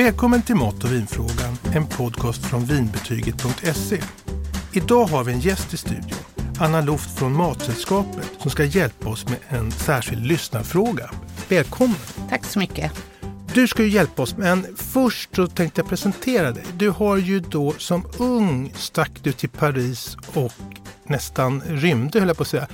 Välkommen 0.00 0.42
till 0.42 0.54
Mat 0.54 0.84
och 0.84 0.92
vinfrågan, 0.92 1.58
en 1.74 1.86
podcast 1.86 2.46
från 2.46 2.64
vinbetyget.se. 2.64 4.00
Idag 4.72 5.04
har 5.04 5.24
vi 5.24 5.32
en 5.32 5.40
gäst 5.40 5.74
i 5.74 5.76
studion, 5.76 6.18
Anna 6.58 6.80
Luft 6.80 7.18
från 7.18 7.36
Matsällskapet, 7.36 8.30
som 8.38 8.50
ska 8.50 8.64
hjälpa 8.64 9.08
oss 9.08 9.28
med 9.28 9.38
en 9.48 9.72
särskild 9.72 10.26
lyssnarfråga. 10.26 11.10
Välkommen! 11.48 11.96
Tack 12.28 12.44
så 12.44 12.58
mycket. 12.58 12.92
Du 13.54 13.68
ska 13.68 13.82
ju 13.82 13.88
hjälpa 13.88 14.22
oss, 14.22 14.36
men 14.36 14.66
först 14.76 15.36
så 15.36 15.46
tänkte 15.46 15.80
jag 15.80 15.88
presentera 15.88 16.52
dig. 16.52 16.64
Du 16.76 16.90
har 16.90 17.16
ju 17.16 17.40
då 17.40 17.74
som 17.78 18.04
ung 18.18 18.72
stack 18.76 19.10
du 19.22 19.32
till 19.32 19.50
Paris 19.50 20.16
och 20.34 20.52
nästan 21.10 21.62
rymde, 21.66 22.18
höll 22.18 22.28
jag 22.28 22.36
på 22.36 22.42
att 22.42 22.48
säga, 22.48 22.68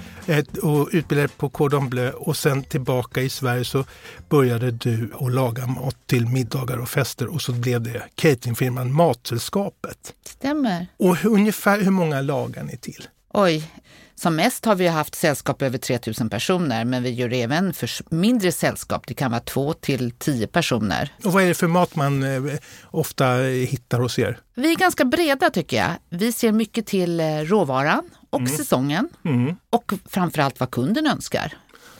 och 0.62 0.88
utbildade 0.92 1.28
på 1.28 1.48
Cordon 1.48 1.88
Bleu 1.88 2.10
och 2.10 2.36
sen 2.36 2.62
tillbaka 2.62 3.22
i 3.22 3.28
Sverige 3.28 3.64
så 3.64 3.84
började 4.28 4.70
du 4.70 5.10
att 5.20 5.32
laga 5.32 5.66
mat 5.66 5.96
till 6.06 6.26
middagar 6.26 6.76
och 6.76 6.88
fester 6.88 7.26
och 7.26 7.42
så 7.42 7.52
blev 7.52 7.82
det 7.82 8.02
cateringfirman 8.14 8.92
Matsällskapet. 8.92 10.14
Stämmer. 10.26 10.86
Och 10.96 11.24
ungefär 11.24 11.80
hur 11.80 11.90
många 11.90 12.20
lagar 12.20 12.62
ni 12.62 12.76
till? 12.76 13.06
Oj, 13.38 13.70
som 14.14 14.36
mest 14.36 14.64
har 14.64 14.74
vi 14.74 14.86
haft 14.86 15.14
sällskap 15.14 15.62
över 15.62 15.78
3000 15.78 16.30
personer, 16.30 16.84
men 16.84 17.02
vi 17.02 17.10
gör 17.10 17.32
även 17.32 17.72
för 17.72 17.90
mindre 18.14 18.52
sällskap. 18.52 19.06
Det 19.06 19.14
kan 19.14 19.30
vara 19.30 19.40
två 19.40 19.72
till 19.72 20.10
tio 20.10 20.46
personer. 20.46 21.12
Och 21.24 21.32
vad 21.32 21.42
är 21.42 21.48
det 21.48 21.54
för 21.54 21.66
mat 21.66 21.96
man 21.96 22.22
eh, 22.22 22.54
ofta 22.84 23.34
hittar 23.42 24.00
hos 24.00 24.18
er? 24.18 24.38
Vi 24.54 24.72
är 24.72 24.76
ganska 24.76 25.04
breda 25.04 25.50
tycker 25.50 25.76
jag. 25.76 25.90
Vi 26.08 26.32
ser 26.32 26.52
mycket 26.52 26.86
till 26.86 27.20
eh, 27.20 27.26
råvaran 27.26 28.10
och 28.30 28.40
mm. 28.40 28.52
säsongen 28.56 29.08
mm. 29.24 29.56
och 29.70 29.92
framförallt 30.08 30.60
vad 30.60 30.70
kunden 30.70 31.06
önskar. 31.06 31.52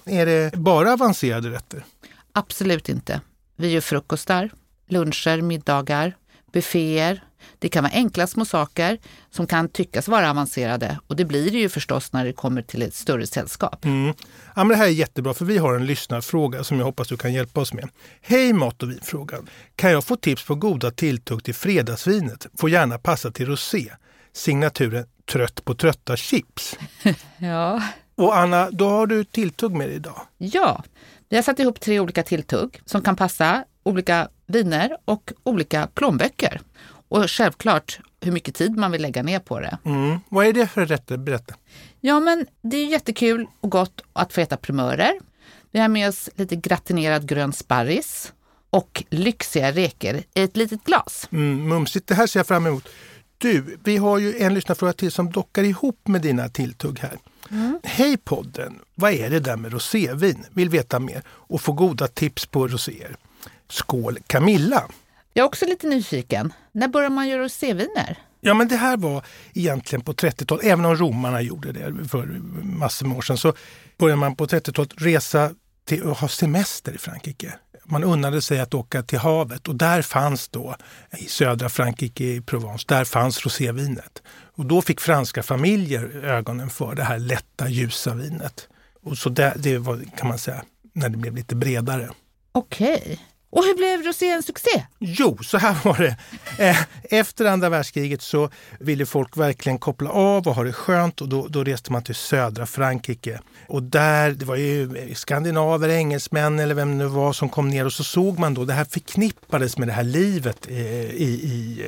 Är 0.05 0.27
det 0.27 0.55
bara 0.55 0.93
avancerade 0.93 1.51
rätter? 1.51 1.85
Absolut 2.33 2.89
inte. 2.89 3.21
Vi 3.57 3.69
gör 3.69 3.81
frukostar, 3.81 4.51
luncher, 4.89 5.43
middagar, 5.43 6.17
bufféer, 6.53 7.25
det 7.59 7.69
kan 7.69 7.85
vara 7.85 7.93
enkla 7.93 8.27
små 8.27 8.45
saker 8.45 8.99
som 9.31 9.47
kan 9.47 9.69
tyckas 9.69 10.09
vara 10.09 10.31
avancerade 10.31 10.99
och 11.07 11.17
det 11.17 11.25
blir 11.25 11.51
det 11.51 11.59
ju 11.59 11.69
förstås 11.69 12.13
när 12.13 12.25
det 12.25 12.33
kommer 12.33 12.63
till 12.63 12.83
ett 12.83 12.95
större 12.95 13.27
sällskap. 13.27 13.85
Mm. 13.85 14.15
Ja, 14.55 14.65
men 14.65 14.69
det 14.69 14.77
här 14.77 14.85
är 14.85 14.91
jättebra 14.91 15.35
för 15.35 15.45
vi 15.45 15.59
har 15.59 15.75
en 15.75 15.87
lyssnarfråga 15.87 16.65
som 16.65 16.79
jag 16.79 16.87
hoppas 16.87 17.09
du 17.09 17.17
kan 17.17 17.33
hjälpa 17.33 17.61
oss 17.61 17.73
med. 17.73 17.89
Hej 18.21 18.53
Mat 18.53 18.83
och 18.83 18.91
vinfrågan! 18.91 19.49
Kan 19.77 19.91
jag 19.91 20.05
få 20.05 20.17
tips 20.17 20.47
på 20.47 20.55
goda 20.55 20.91
tilltugg 20.91 21.45
till 21.45 21.55
fredagsvinet? 21.55 22.47
Får 22.59 22.71
gärna 22.71 22.99
passa 22.99 23.31
till 23.31 23.47
rosé. 23.47 23.93
Signaturen 24.33 25.07
Trött 25.27 25.65
på 25.65 25.75
trötta 25.75 26.17
chips. 26.17 26.79
ja. 27.39 27.83
Och 28.15 28.37
Anna, 28.37 28.71
då 28.71 28.89
har 28.89 29.07
du 29.07 29.25
tilltugg 29.25 29.73
med 29.73 29.89
dig 29.89 29.97
idag. 29.97 30.21
Ja, 30.39 30.85
vi 31.29 31.37
har 31.37 31.43
satt 31.43 31.59
ihop 31.59 31.81
tre 31.81 32.01
olika 32.01 32.23
tilltugg 32.23 32.81
som 32.85 33.03
kan 33.03 33.17
passa 33.17 33.65
olika 33.87 34.29
viner 34.47 34.97
och 35.05 35.33
olika 35.43 35.89
plånböcker. 35.95 36.61
Och 37.09 37.31
självklart 37.31 38.01
hur 38.21 38.33
mycket 38.33 38.55
tid 38.55 38.77
man 38.77 38.93
vill 38.93 39.03
lägga 39.03 39.23
ner 39.23 39.39
på 39.39 39.61
det. 39.61 39.79
Mm. 39.85 40.19
Vad 40.29 40.47
är 40.47 40.53
det 40.53 40.67
för 40.67 40.87
rätter? 40.87 41.17
Berätta. 41.17 41.55
Ja, 42.01 42.21
men 42.21 42.47
det 42.63 42.77
är 42.77 42.87
jättekul 42.87 43.47
och 43.61 43.71
gott 43.71 44.01
att 44.13 44.33
få 44.33 44.41
äta 44.41 44.57
primörer. 44.57 45.13
Vi 45.71 45.81
har 45.81 45.89
med 45.89 46.09
oss 46.09 46.31
lite 46.35 46.57
gratinerad 46.57 47.29
grön 47.29 47.53
sparris 47.53 48.33
och 48.71 49.05
lyxiga 49.11 49.73
räkor 49.73 50.15
i 50.35 50.43
ett 50.43 50.57
litet 50.57 50.85
glas. 50.85 51.29
Mm, 51.33 51.69
mumsigt, 51.69 52.07
det 52.07 52.15
här 52.15 52.27
ser 52.27 52.39
jag 52.41 52.47
fram 52.47 52.67
emot. 52.67 52.89
Du, 53.39 53.79
vi 53.85 53.97
har 53.97 54.19
ju 54.19 54.39
en 54.39 54.55
lyssnarfråga 54.55 54.93
till 54.93 55.13
som 55.13 55.31
dockar 55.31 55.63
ihop 55.63 56.09
med 56.09 56.23
dina 56.23 56.49
tilltugg 56.49 56.99
här. 56.99 57.19
Mm. 57.51 57.81
Hej 57.83 58.17
podden! 58.17 58.79
Vad 58.95 59.13
är 59.13 59.31
det 59.31 59.41
där 59.41 59.57
med 59.57 59.73
rosévin? 59.73 60.45
Vill 60.51 60.69
veta 60.69 60.99
mer 60.99 61.23
och 61.29 61.61
få 61.61 61.73
goda 61.73 62.09
tips 62.09 62.47
på 62.47 62.69
roséer. 62.69 63.17
Skål 63.69 64.19
Camilla! 64.27 64.85
Jag 65.33 65.43
är 65.43 65.47
också 65.47 65.67
lite 65.67 65.87
nyfiken. 65.87 66.53
När 66.73 66.89
började 66.89 67.15
man 67.15 67.29
göra 67.29 67.43
roséviner? 67.43 68.19
Ja, 68.41 68.55
men 68.55 68.69
det 68.69 68.77
här 68.77 68.97
var 68.97 69.25
egentligen 69.55 70.05
på 70.05 70.13
30-talet, 70.13 70.65
även 70.65 70.85
om 70.85 70.97
romarna 70.97 71.41
gjorde 71.43 71.73
det 71.73 72.09
för 72.09 72.27
massor 72.63 73.07
med 73.07 73.19
år 73.19 73.23
sedan, 73.23 73.37
så 73.37 73.53
började 73.99 74.21
man 74.21 74.37
på 74.37 74.47
30-talet 74.47 74.93
resa 74.97 75.51
till 75.85 76.11
att 76.11 76.19
ha 76.19 76.29
semester 76.29 76.93
i 76.93 76.99
Frankrike. 76.99 77.55
Man 77.85 78.05
unnade 78.05 78.43
sig 78.43 78.61
att 78.61 78.75
åka 78.75 79.03
till 79.03 79.19
havet 79.19 79.69
och 79.69 79.75
där 79.75 80.03
fanns 80.03 80.49
då, 80.49 80.77
i 81.19 81.25
södra 81.25 81.69
Frankrike, 81.69 82.25
i 82.25 82.41
Provence, 82.41 82.85
där 82.89 83.05
fanns 83.05 83.45
rosévinet. 83.45 84.23
Och 84.57 84.67
då 84.67 84.83
fick 84.83 85.01
franska 85.01 85.43
familjer 85.43 86.25
ögonen 86.25 86.71
för 86.71 86.95
det 86.95 87.03
här 87.03 87.19
lätta, 87.19 87.69
ljusa 87.69 88.15
vinet. 88.15 88.69
Och 89.03 89.19
så 89.19 89.29
det, 89.29 89.53
det 89.57 89.79
var, 89.79 90.05
kan 90.17 90.29
man 90.29 90.39
säga, 90.39 90.63
när 90.93 91.09
det 91.09 91.17
blev 91.19 91.35
lite 91.35 91.57
bredare. 91.57 92.11
Okej. 92.53 93.21
Och 93.51 93.65
hur 93.65 93.75
blev 93.75 94.03
Rosé 94.03 94.31
en 94.31 94.43
succé? 94.43 94.87
Jo, 94.99 95.39
så 95.43 95.59
här 95.59 95.77
var 95.85 95.99
det. 95.99 96.17
Eh, 96.59 96.77
efter 97.03 97.45
andra 97.45 97.69
världskriget 97.69 98.23
så 98.23 98.51
ville 98.81 99.07
folk 99.07 99.37
verkligen 99.37 99.79
koppla 99.79 100.11
av 100.11 100.49
och 100.49 100.55
ha 100.55 100.65
det 100.65 100.73
skönt 100.73 101.21
och 101.21 101.29
då, 101.29 101.47
då 101.49 101.65
reste 101.65 101.93
man 101.93 102.03
till 102.03 102.15
södra 102.15 102.67
Frankrike. 102.67 103.41
Och 103.69 103.83
där, 103.83 104.31
det 104.31 104.45
var 104.45 104.57
ju 104.57 105.15
skandinaver, 105.15 105.89
engelsmän 105.89 106.59
eller 106.59 106.75
vem 106.75 106.89
det 106.89 107.05
nu 107.05 107.07
var 107.07 107.33
som 107.33 107.49
kom 107.49 107.69
ner 107.69 107.85
och 107.85 107.93
så 107.93 108.05
såg 108.05 108.39
man 108.39 108.55
då, 108.55 108.65
det 108.65 108.73
här 108.73 108.85
förknippades 108.85 109.79
med 109.79 109.89
det 109.89 109.93
här 109.93 110.05
livet 110.05 110.67
eh, 110.69 110.77
i, 111.05 111.41
i, 111.43 111.85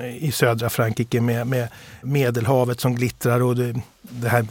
eh, 0.00 0.24
i 0.24 0.32
södra 0.32 0.70
Frankrike 0.70 1.20
med, 1.20 1.46
med 1.46 1.68
Medelhavet 2.02 2.80
som 2.80 2.94
glittrar 2.94 3.42
och 3.42 3.56
det, 3.56 3.74
det 4.00 4.28
här 4.28 4.46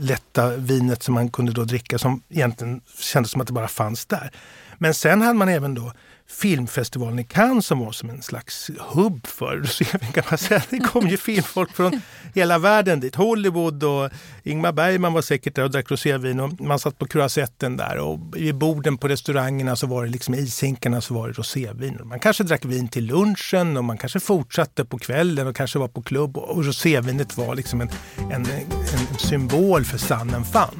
lätta 0.00 0.56
vinet 0.56 1.02
som 1.02 1.14
man 1.14 1.30
kunde 1.30 1.52
då 1.52 1.64
dricka 1.64 1.98
som 1.98 2.22
egentligen 2.28 2.80
kändes 2.98 3.30
som 3.30 3.40
att 3.40 3.46
det 3.46 3.52
bara 3.52 3.68
fanns 3.68 4.06
där. 4.06 4.30
Men 4.78 4.94
sen 4.94 5.22
hade 5.22 5.38
man 5.38 5.48
även 5.48 5.74
då 5.74 5.92
filmfestivalen 6.30 7.18
i 7.18 7.24
Cannes 7.24 7.66
som 7.66 7.78
var 7.78 7.92
som 7.92 8.10
en 8.10 8.22
slags 8.22 8.70
hubb 8.78 9.26
för 9.26 9.84
kan 10.12 10.24
man 10.30 10.38
säga. 10.38 10.62
Det 10.70 10.78
kom 10.78 11.08
ju 11.08 11.16
filmfolk 11.16 11.70
från 11.72 12.00
hela 12.34 12.58
världen 12.58 13.00
dit. 13.00 13.14
Hollywood 13.14 13.84
och 13.84 14.10
Ingmar 14.42 14.72
Bergman 14.72 15.12
var 15.12 15.22
säkert 15.22 15.54
där 15.54 15.62
och 15.62 15.70
drack 15.70 15.90
rosévin 15.90 16.40
och 16.40 16.60
man 16.60 16.78
satt 16.78 16.98
på 16.98 17.06
croisetten 17.06 17.76
där 17.76 17.98
och 17.98 18.36
vid 18.36 18.54
borden 18.54 18.98
på 18.98 19.08
restaurangerna 19.08 19.76
så 19.76 19.86
var 19.86 20.04
det 20.04 20.10
liksom 20.10 20.34
ishinkarna 20.34 21.00
så 21.00 21.14
var 21.14 21.28
det 21.28 21.34
rosévin. 21.34 22.00
Man 22.04 22.20
kanske 22.20 22.44
drack 22.44 22.64
vin 22.64 22.88
till 22.88 23.06
lunchen 23.06 23.76
och 23.76 23.84
man 23.84 23.98
kanske 23.98 24.20
fortsatte 24.20 24.84
på 24.84 24.98
kvällen 24.98 25.46
och 25.46 25.56
kanske 25.56 25.78
var 25.78 25.88
på 25.88 26.02
klubb 26.02 26.36
och 26.36 26.64
rosévinet 26.64 27.36
var 27.36 27.54
liksom 27.54 27.80
en, 27.80 27.88
en, 28.18 28.46
en, 28.46 29.18
symbol 29.18 29.84
för 29.84 29.98
sann 29.98 30.44
fan. 30.44 30.74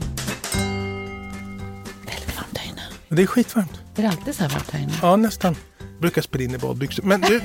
Inne. 2.69 2.83
Det 3.09 3.23
är 3.23 3.27
skitvarmt. 3.27 3.88
Är 3.99 4.03
det 4.03 4.09
alltid 4.09 4.35
så 4.35 4.43
här 4.43 4.51
varmt 4.51 4.71
här 4.71 4.81
inne? 4.81 4.93
Ja, 5.03 5.17
nästan. 5.17 5.57
Brukar 6.01 6.23
spela 6.23 6.45
in 6.45 6.55
i 6.55 6.59
badbyxor. 6.59 7.03
Men 7.03 7.21
du... 7.21 7.41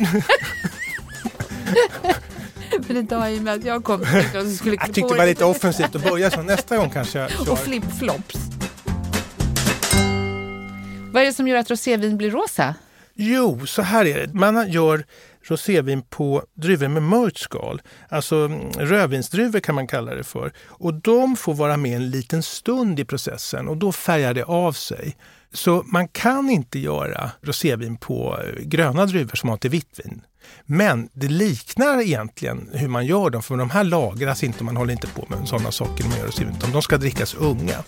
För 2.88 2.98
idag 2.98 3.34
i 3.34 3.40
och 3.40 3.44
med 3.44 3.54
att 3.54 3.66
jag 3.66 3.84
kom 3.84 4.02
och 4.02 4.08
skulle 4.58 4.76
Jag 4.76 4.94
tyckte 4.94 5.14
det 5.14 5.18
var 5.18 5.26
lite 5.26 5.46
offensivt 5.46 5.96
att 5.96 6.04
börja 6.04 6.32
så. 6.32 6.42
Nästa 6.42 6.78
gång 6.78 6.90
kanske 6.90 7.20
jag 7.20 7.32
kör. 7.32 7.52
Och 7.52 7.60
flipflops. 7.60 8.36
Vad 11.12 11.22
är 11.22 11.26
det 11.26 11.34
som 11.34 11.48
gör 11.48 11.58
att 11.58 11.72
rosévin 11.72 12.18
blir 12.18 12.32
rosa? 12.32 12.76
Jo, 13.14 13.66
så 13.66 13.82
här 13.82 14.06
är 14.06 14.28
det. 14.28 14.34
Man 14.34 14.72
gör 14.72 15.06
rosévin 15.44 16.02
på 16.02 16.44
druvor 16.54 16.88
med 16.88 17.04
mörkt 17.04 17.38
skal. 17.38 17.82
Alltså 18.10 18.36
mm, 18.36 18.72
rödvinsdruvor 18.72 19.60
kan 19.60 19.76
man 19.76 19.88
kalla 19.88 20.16
det 20.16 20.24
för. 20.24 20.54
Och 20.68 20.94
de 20.94 21.36
får 21.36 21.54
vara 21.54 21.78
med 21.78 21.96
en 21.96 22.10
liten 22.10 22.44
stund 22.44 23.00
i 23.00 23.06
processen 23.06 23.68
och 23.68 23.78
då 23.78 23.92
färgar 23.92 24.34
det 24.34 24.44
av 24.44 24.74
sig. 24.74 25.16
Så 25.54 25.84
man 25.86 26.08
kan 26.08 26.50
inte 26.50 26.80
göra 26.80 27.32
rosévin 27.42 27.98
på 27.98 28.40
eh, 28.44 28.64
gröna 28.64 29.06
druvor 29.06 29.36
som 29.36 29.48
man 29.48 29.52
har 29.52 29.58
till 29.58 29.70
vitt 29.70 30.00
vin. 30.04 30.22
Men 30.66 31.10
det 31.14 31.28
liknar 31.28 32.02
egentligen 32.02 32.70
hur 32.74 32.88
man 32.88 33.06
gör 33.06 33.30
dem, 33.30 33.44
för 33.44 33.58
de 33.58 33.70
här 33.70 33.84
lagras 33.84 34.44
inte, 34.44 34.64
man 34.64 34.78
håller 34.78 34.94
inte 34.94 35.08
på 35.08 35.26
med 35.30 35.48
sådana 35.48 35.72
saker 35.72 36.04
när 36.04 36.10
man 36.10 36.20
gör 36.20 36.26
rosévin, 36.26 36.56
utan 36.58 36.72
de 36.72 36.82
ska 36.82 36.98
drickas 36.98 37.34
unga. 37.36 37.84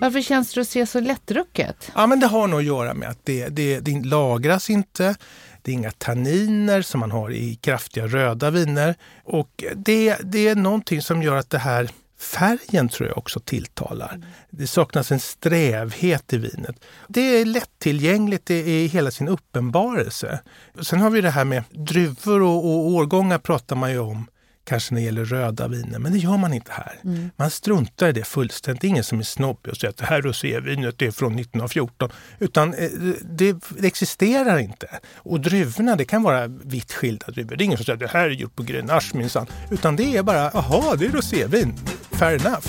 Varför 0.00 0.20
känns 0.20 0.56
rosé 0.56 0.86
så 0.86 1.00
lättdrucket? 1.00 1.90
Ja, 1.94 2.06
men 2.06 2.20
det 2.20 2.26
har 2.26 2.46
nog 2.46 2.60
att 2.60 2.66
göra 2.66 2.94
med 2.94 3.08
att 3.08 3.18
det, 3.24 3.48
det, 3.48 3.80
det 3.80 4.04
lagras 4.04 4.70
inte. 4.70 5.16
Det 5.62 5.70
är 5.70 5.74
inga 5.74 5.90
tanniner 5.90 6.82
som 6.82 7.00
man 7.00 7.10
har 7.10 7.32
i 7.32 7.54
kraftiga 7.54 8.06
röda 8.06 8.50
viner. 8.50 8.94
Och 9.24 9.64
det, 9.76 10.16
det 10.24 10.48
är 10.48 10.54
någonting 10.54 11.02
som 11.02 11.22
gör 11.22 11.36
att 11.36 11.50
det 11.50 11.58
här 11.58 11.90
Färgen 12.20 12.88
tror 12.88 13.08
jag 13.08 13.18
också 13.18 13.40
tilltalar. 13.40 14.14
Mm. 14.14 14.26
Det 14.50 14.66
saknas 14.66 15.12
en 15.12 15.20
strävhet 15.20 16.32
i 16.32 16.38
vinet. 16.38 16.84
Det 17.08 17.20
är 17.20 17.44
lättillgängligt 17.44 18.50
i 18.50 18.86
hela 18.86 19.10
sin 19.10 19.28
uppenbarelse. 19.28 20.40
Sen 20.82 21.00
har 21.00 21.10
vi 21.10 21.20
det 21.20 21.30
här 21.30 21.44
med 21.44 21.64
druvor 21.70 22.42
och, 22.42 22.64
och 22.64 22.88
årgångar 22.88 23.38
pratar 23.38 23.76
man 23.76 23.90
ju 23.90 23.98
om 23.98 24.26
kanske 24.70 24.94
när 24.94 25.00
det 25.00 25.04
gäller 25.04 25.24
röda 25.24 25.68
viner, 25.68 25.98
men 25.98 26.12
det 26.12 26.18
gör 26.18 26.36
man 26.36 26.52
inte 26.52 26.72
här. 26.72 26.94
Mm. 27.04 27.30
Man 27.36 27.50
struntar 27.50 28.08
i 28.08 28.12
det 28.12 28.24
fullständigt. 28.24 28.80
Det 28.80 28.86
är 28.86 28.88
ingen 28.88 29.04
som 29.04 29.18
är 29.18 29.22
snobbig 29.22 29.70
och 29.70 29.76
säger 29.76 29.90
att 29.90 29.96
det 29.96 30.04
här 30.04 30.22
rosévinet 30.22 31.02
är 31.02 31.10
från 31.10 31.32
1914. 31.32 32.10
Utan 32.38 32.74
eh, 32.74 32.90
det, 33.22 33.56
det, 33.78 33.86
existerar 33.86 34.58
inte. 34.58 34.86
Och 35.16 35.40
druvorna, 35.40 35.96
det 35.96 36.04
kan 36.04 36.22
vara 36.22 36.46
vitt 36.46 36.92
skilda 36.92 37.26
druvor. 37.26 37.56
Det 37.56 37.62
är 37.62 37.66
ingen 37.66 37.78
som 37.78 37.84
säger 37.84 37.94
att 37.94 38.12
det 38.12 38.18
här 38.18 38.26
är 38.26 38.30
gjort 38.30 38.56
på 38.56 38.62
Grenache 38.62 39.10
minsann. 39.14 39.46
Utan 39.70 39.96
det 39.96 40.16
är 40.16 40.22
bara, 40.22 40.50
aha, 40.50 40.94
det 40.98 41.06
är 41.06 41.10
rosévin. 41.10 41.74
Fair 42.12 42.46
enough. 42.46 42.66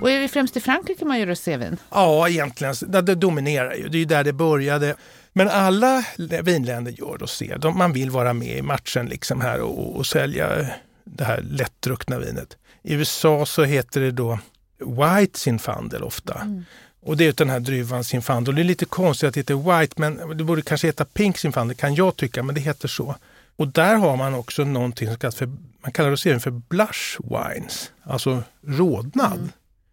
Och 0.00 0.10
är 0.10 0.20
det 0.20 0.28
främst 0.28 0.56
i 0.56 0.60
Frankrike 0.60 1.04
man 1.04 1.20
gör 1.20 1.26
rosévin? 1.26 1.76
Ja, 1.90 2.28
egentligen. 2.28 2.74
Det, 2.86 3.02
det 3.02 3.14
dominerar 3.14 3.74
ju. 3.74 3.88
Det 3.88 3.98
är 3.98 4.06
där 4.06 4.24
det 4.24 4.32
började. 4.32 4.94
Men 5.32 5.48
alla 5.48 6.04
vinländer 6.42 6.92
gör 6.92 7.18
rosé. 7.18 7.56
De, 7.56 7.78
man 7.78 7.92
vill 7.92 8.10
vara 8.10 8.32
med 8.32 8.58
i 8.58 8.62
matchen 8.62 9.06
liksom 9.06 9.40
här 9.40 9.60
och, 9.60 9.96
och 9.96 10.06
sälja 10.06 10.66
det 11.04 11.24
här 11.24 11.42
lättdruckna 11.42 12.18
vinet. 12.18 12.56
I 12.82 12.94
USA 12.94 13.46
så 13.46 13.64
heter 13.64 14.00
det 14.00 14.10
då 14.10 14.38
White 14.78 15.38
Zinfandel 15.38 16.02
ofta. 16.02 16.34
Mm. 16.34 16.64
Och 17.02 17.16
det 17.16 17.26
är 17.26 17.32
den 17.32 17.50
här 17.50 17.60
druvan 17.60 18.04
Zinfandel. 18.04 18.54
Det 18.54 18.62
är 18.62 18.64
lite 18.64 18.84
konstigt 18.84 19.28
att 19.28 19.34
det 19.34 19.40
heter 19.40 19.78
White, 19.80 19.94
men 19.96 20.36
det 20.36 20.44
borde 20.44 20.62
kanske 20.62 20.86
heta 20.86 21.04
Pink 21.04 21.38
Zinfandel 21.38 21.76
kan 21.76 21.94
jag 21.94 22.16
tycka, 22.16 22.42
men 22.42 22.54
det 22.54 22.60
heter 22.60 22.88
så. 22.88 23.16
Och 23.56 23.68
där 23.68 23.94
har 23.94 24.16
man 24.16 24.34
också 24.34 24.64
någonting 24.64 25.08
som 25.08 25.16
kallas 25.16 25.36
för, 25.36 25.46
man 25.82 25.92
kallar 25.92 26.10
rosévin 26.10 26.40
för 26.40 26.50
blush 26.50 27.18
wines, 27.18 27.90
alltså 28.02 28.42
rodnad. 28.66 29.32
Mm. 29.32 29.52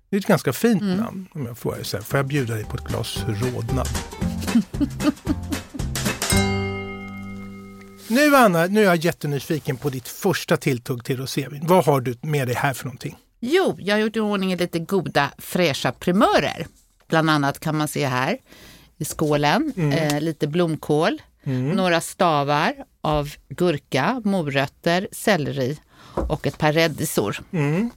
Det 0.10 0.16
är 0.16 0.20
ett 0.20 0.26
ganska 0.26 0.54
fint 0.54 0.82
mm. 0.82 0.98
namn 0.98 1.28
om 1.32 1.46
jag 1.46 1.58
får 1.58 1.84
säga. 1.84 2.04
Får 2.04 2.18
jag 2.18 2.28
bjuda 2.28 2.54
dig 2.54 2.64
på 2.64 2.78
ett 2.78 2.84
glas 2.84 3.26
rodnad? 3.28 3.88
nu 8.08 8.36
Anna, 8.36 8.66
nu 8.66 8.82
är 8.82 8.86
jag 8.86 8.96
jättenyfiken 8.96 9.78
på 9.78 9.90
ditt 9.90 10.08
första 10.08 10.58
tilltugg 10.58 11.06
till 11.06 11.18
rosévin. 11.18 11.68
Vad 11.68 11.86
har 11.86 12.02
du 12.02 12.18
med 12.22 12.48
dig 12.48 12.56
här 12.56 12.74
för 12.74 12.86
någonting? 12.86 13.18
Jo, 13.40 13.76
jag 13.80 13.96
har 13.96 14.00
gjort 14.00 14.16
i 14.16 14.20
ordning 14.20 14.56
lite 14.56 14.80
goda 14.80 15.32
fräscha 15.38 15.92
primörer. 15.92 16.68
Bland 17.08 17.30
annat 17.30 17.60
kan 17.60 17.78
man 17.78 17.88
se 17.88 18.08
här 18.08 18.38
i 18.98 19.06
skålen 19.06 19.74
mm. 19.78 19.92
eh, 19.92 20.22
lite 20.22 20.48
blomkål, 20.48 21.22
mm. 21.44 21.70
några 21.70 22.02
stavar 22.02 22.74
av 23.02 23.30
gurka, 23.50 24.22
morötter, 24.24 25.08
selleri 25.12 25.80
och 26.14 26.48
ett 26.48 26.58
par 26.58 26.74
rädisor. 26.74 27.40
Mm. 27.52 27.90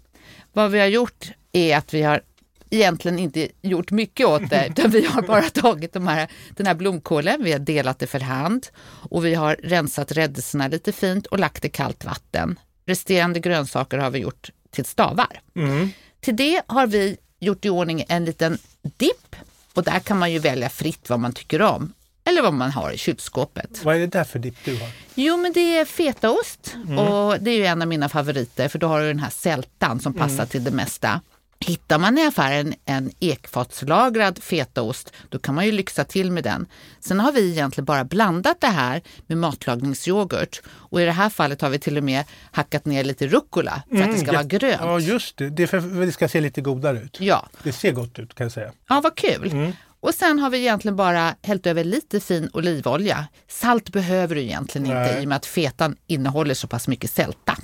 Vad 0.52 0.70
vi 0.70 0.80
har 0.80 0.86
gjort 0.86 1.30
är 1.52 1.76
att 1.76 1.94
vi 1.94 2.02
har 2.02 2.22
egentligen 2.70 3.18
inte 3.18 3.48
gjort 3.62 3.90
mycket 3.90 4.26
åt 4.26 4.50
det, 4.50 4.66
utan 4.70 4.90
vi 4.90 5.04
har 5.04 5.22
bara 5.22 5.50
tagit 5.50 5.92
de 5.92 6.06
här, 6.06 6.28
den 6.56 6.66
här 6.66 6.74
blomkålen, 6.74 7.44
vi 7.44 7.52
har 7.52 7.58
delat 7.58 7.98
det 7.98 8.06
för 8.06 8.20
hand 8.20 8.66
och 9.10 9.24
vi 9.24 9.34
har 9.34 9.56
rensat 9.62 10.12
rädisorna 10.12 10.68
lite 10.68 10.92
fint 10.92 11.26
och 11.26 11.38
lagt 11.38 11.64
i 11.64 11.68
kallt 11.68 12.04
vatten. 12.04 12.58
Resterande 12.86 13.40
grönsaker 13.40 13.98
har 13.98 14.10
vi 14.10 14.18
gjort 14.18 14.50
till 14.70 14.84
stavar. 14.84 15.40
Mm. 15.56 15.90
Till 16.20 16.36
det 16.36 16.62
har 16.66 16.86
vi 16.86 17.16
gjort 17.40 17.64
i 17.64 17.68
ordning 17.68 18.04
en 18.08 18.24
liten 18.24 18.58
dipp 18.82 19.36
och 19.74 19.82
där 19.82 19.98
kan 19.98 20.18
man 20.18 20.32
ju 20.32 20.38
välja 20.38 20.68
fritt 20.68 21.10
vad 21.10 21.20
man 21.20 21.32
tycker 21.32 21.62
om 21.62 21.92
eller 22.24 22.42
vad 22.42 22.54
man 22.54 22.70
har 22.70 22.92
i 22.92 22.98
kylskåpet. 22.98 23.84
Vad 23.84 23.96
är 23.96 24.00
det 24.00 24.06
där 24.06 24.24
för 24.24 24.38
dipp 24.38 24.56
du 24.64 24.76
har? 24.76 24.88
Jo, 25.14 25.36
men 25.36 25.52
det 25.52 25.78
är 25.78 25.84
fetaost 25.84 26.76
mm. 26.86 26.98
och 26.98 27.36
det 27.40 27.50
är 27.50 27.56
ju 27.56 27.66
en 27.66 27.82
av 27.82 27.88
mina 27.88 28.08
favoriter 28.08 28.68
för 28.68 28.78
då 28.78 28.86
har 28.86 29.00
du 29.00 29.06
den 29.06 29.18
här 29.18 29.30
sältan 29.30 30.00
som 30.00 30.14
passar 30.14 30.34
mm. 30.34 30.48
till 30.48 30.64
det 30.64 30.70
mesta. 30.70 31.20
Hittar 31.64 31.98
man 31.98 32.18
i 32.18 32.26
affären 32.26 32.74
en 32.84 33.10
ekfatslagrad 33.20 34.42
fetaost, 34.42 35.12
då 35.28 35.38
kan 35.38 35.54
man 35.54 35.66
ju 35.66 35.72
lyxa 35.72 36.04
till 36.04 36.30
med 36.30 36.44
den. 36.44 36.66
Sen 37.00 37.20
har 37.20 37.32
vi 37.32 37.50
egentligen 37.50 37.84
bara 37.84 38.04
blandat 38.04 38.60
det 38.60 38.66
här 38.66 39.02
med 39.26 39.38
matlagningsyoghurt 39.38 40.62
och 40.66 41.00
i 41.00 41.04
det 41.04 41.12
här 41.12 41.28
fallet 41.28 41.60
har 41.60 41.70
vi 41.70 41.78
till 41.78 41.96
och 41.96 42.04
med 42.04 42.24
hackat 42.50 42.84
ner 42.84 43.04
lite 43.04 43.26
rucola 43.26 43.82
för 43.88 43.96
mm, 43.96 44.10
att 44.10 44.16
det 44.16 44.20
ska 44.20 44.26
ja, 44.26 44.32
vara 44.32 44.44
grönt. 44.44 44.80
Ja, 44.80 45.00
just 45.00 45.36
det. 45.36 45.50
Det, 45.50 45.66
för, 45.66 46.06
det 46.06 46.12
ska 46.12 46.28
se 46.28 46.40
lite 46.40 46.60
godare 46.60 46.98
ut. 46.98 47.20
Ja. 47.20 47.48
Det 47.62 47.72
ser 47.72 47.92
gott 47.92 48.18
ut 48.18 48.34
kan 48.34 48.44
jag 48.44 48.52
säga. 48.52 48.72
Ja, 48.88 49.00
vad 49.00 49.16
kul. 49.16 49.52
Mm. 49.52 49.72
Och 50.00 50.14
sen 50.14 50.38
har 50.38 50.50
vi 50.50 50.58
egentligen 50.58 50.96
bara 50.96 51.34
hällt 51.42 51.66
över 51.66 51.84
lite 51.84 52.20
fin 52.20 52.50
olivolja. 52.52 53.26
Salt 53.48 53.90
behöver 53.92 54.34
du 54.34 54.42
egentligen 54.42 54.88
Nej. 54.88 55.08
inte 55.08 55.20
i 55.20 55.24
och 55.24 55.28
med 55.28 55.36
att 55.36 55.46
fetan 55.46 55.96
innehåller 56.06 56.54
så 56.54 56.66
pass 56.66 56.88
mycket 56.88 57.10
sälta. 57.10 57.56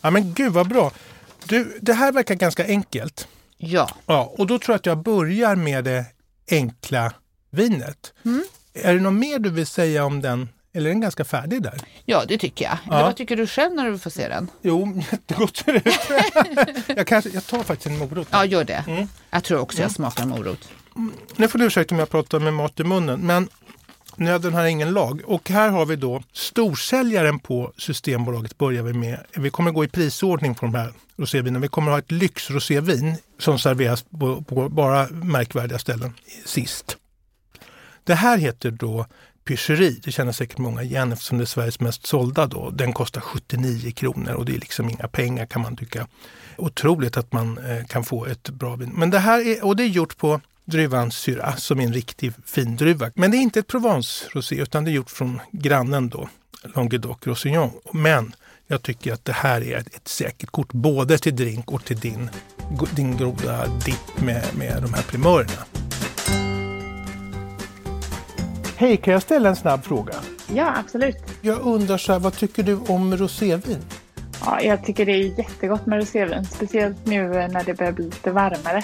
Ja 0.00 0.10
men 0.10 0.34
gud 0.34 0.52
vad 0.52 0.68
bra. 0.68 0.92
Du, 1.44 1.78
det 1.80 1.92
här 1.92 2.12
verkar 2.12 2.34
ganska 2.34 2.66
enkelt. 2.66 3.28
Ja. 3.58 3.90
ja. 4.06 4.34
Och 4.38 4.46
då 4.46 4.58
tror 4.58 4.72
jag 4.72 4.78
att 4.78 4.86
jag 4.86 4.98
börjar 4.98 5.56
med 5.56 5.84
det 5.84 6.04
enkla 6.50 7.12
vinet. 7.50 8.12
Mm. 8.24 8.44
Är 8.74 8.94
det 8.94 9.00
något 9.00 9.12
mer 9.12 9.38
du 9.38 9.50
vill 9.50 9.66
säga 9.66 10.04
om 10.04 10.20
den? 10.20 10.48
Eller 10.74 10.86
är 10.90 10.92
den 10.92 11.00
ganska 11.00 11.24
färdig 11.24 11.62
där? 11.62 11.80
Ja, 12.04 12.24
det 12.28 12.38
tycker 12.38 12.64
jag. 12.64 12.78
Ja. 12.84 13.02
Vad 13.02 13.16
tycker 13.16 13.36
du 13.36 13.46
själv 13.46 13.74
när 13.74 13.90
du 13.90 13.98
får 13.98 14.10
se 14.10 14.28
den? 14.28 14.50
Jo, 14.62 15.02
jättegott 15.12 15.56
ser 15.56 15.72
det 15.72 15.78
ut. 15.78 16.96
jag, 16.96 17.06
kanske, 17.06 17.30
jag 17.30 17.46
tar 17.46 17.62
faktiskt 17.62 17.86
en 17.86 17.98
morot. 17.98 18.28
Ja, 18.30 18.44
gör 18.44 18.64
det. 18.64 18.84
Mm. 18.86 19.08
Jag 19.30 19.44
tror 19.44 19.60
också 19.60 19.78
jag 19.78 19.84
mm. 19.84 19.94
smakar 19.94 20.26
morot. 20.26 20.68
Mm. 20.96 21.12
Nu 21.36 21.48
får 21.48 21.58
du 21.58 21.64
ursäkta 21.64 21.94
om 21.94 21.98
jag 21.98 22.10
pratar 22.10 22.38
med 22.38 22.54
mat 22.54 22.80
i 22.80 22.84
munnen, 22.84 23.20
men 23.20 23.48
Nöden 24.16 24.54
har 24.54 24.66
ingen 24.66 24.92
lag. 24.92 25.22
Och 25.24 25.50
här 25.50 25.68
har 25.68 25.86
vi 25.86 25.96
då 25.96 26.22
storsäljaren 26.32 27.38
på 27.38 27.72
Systembolaget 27.76 28.58
börjar 28.58 28.82
vi 28.82 28.92
med. 28.92 29.18
Vi 29.34 29.50
kommer 29.50 29.70
gå 29.70 29.84
i 29.84 29.88
prisordning 29.88 30.54
på 30.54 30.66
de 30.66 30.74
här 30.74 30.92
rosévinerna. 31.16 31.62
Vi 31.62 31.68
kommer 31.68 31.90
ha 31.90 31.98
ett 31.98 32.10
lyxrosévin 32.10 33.16
som 33.38 33.58
serveras 33.58 34.04
på, 34.20 34.42
på, 34.42 34.68
bara 34.68 35.08
märkvärdiga 35.08 35.78
ställen 35.78 36.14
sist. 36.44 36.96
Det 38.04 38.14
här 38.14 38.38
heter 38.38 38.70
då 38.70 39.06
Pycheri, 39.44 40.00
Det 40.04 40.12
känner 40.12 40.32
säkert 40.32 40.58
många 40.58 40.82
igen 40.82 41.12
eftersom 41.12 41.38
det 41.38 41.44
är 41.44 41.46
Sveriges 41.46 41.80
mest 41.80 42.06
sålda. 42.06 42.46
Då. 42.46 42.70
Den 42.70 42.92
kostar 42.92 43.20
79 43.20 43.92
kronor 43.92 44.32
och 44.32 44.44
det 44.44 44.52
är 44.52 44.58
liksom 44.58 44.90
inga 44.90 45.08
pengar 45.08 45.46
kan 45.46 45.62
man 45.62 45.76
tycka. 45.76 46.06
Otroligt 46.56 47.16
att 47.16 47.32
man 47.32 47.58
eh, 47.58 47.86
kan 47.86 48.04
få 48.04 48.26
ett 48.26 48.50
bra 48.50 48.76
vin. 48.76 48.92
Men 48.94 49.10
det 49.10 49.18
här 49.18 49.46
är, 49.46 49.64
och 49.64 49.76
det 49.76 49.82
är 49.82 49.88
gjort 49.88 50.16
på 50.16 50.40
druvan 50.64 51.10
Syrah 51.10 51.56
som 51.56 51.80
är 51.80 51.84
en 51.84 51.92
riktig 51.92 52.32
fin 52.44 52.76
druva. 52.76 53.10
Men 53.14 53.30
det 53.30 53.36
är 53.36 53.42
inte 53.42 53.58
ett 53.58 53.68
Provence-rosé 53.68 54.62
utan 54.62 54.84
det 54.84 54.90
är 54.90 54.92
gjort 54.92 55.10
från 55.10 55.40
grannen 55.50 56.08
då, 56.08 56.28
Languedoc-Roussillon. 56.62 57.70
Men 57.92 58.34
jag 58.66 58.82
tycker 58.82 59.12
att 59.12 59.24
det 59.24 59.32
här 59.32 59.60
är 59.62 59.78
ett, 59.78 59.96
ett 59.96 60.08
säkert 60.08 60.50
kort 60.50 60.72
både 60.72 61.18
till 61.18 61.36
drink 61.36 61.72
och 61.72 61.84
till 61.84 61.98
din, 61.98 62.30
din 62.96 63.16
goda 63.16 63.66
dipp 63.66 64.20
med, 64.20 64.44
med 64.56 64.82
de 64.82 64.94
här 64.94 65.02
primörerna. 65.02 65.64
Hej, 68.76 68.96
kan 68.96 69.12
jag 69.12 69.22
ställa 69.22 69.48
en 69.48 69.56
snabb 69.56 69.84
fråga? 69.84 70.14
Ja, 70.54 70.74
absolut. 70.76 71.16
Jag 71.40 71.60
undrar 71.60 71.98
så 71.98 72.12
här, 72.12 72.18
vad 72.18 72.36
tycker 72.36 72.62
du 72.62 72.76
om 72.76 73.16
rosévin? 73.16 73.78
Ja, 74.44 74.60
jag 74.62 74.84
tycker 74.84 75.06
det 75.06 75.12
är 75.12 75.38
jättegott 75.38 75.86
med 75.86 75.98
rosévin, 75.98 76.44
speciellt 76.44 77.06
nu 77.06 77.28
när 77.28 77.64
det 77.64 77.74
börjar 77.74 77.92
bli 77.92 78.04
lite 78.04 78.30
varmare. 78.30 78.82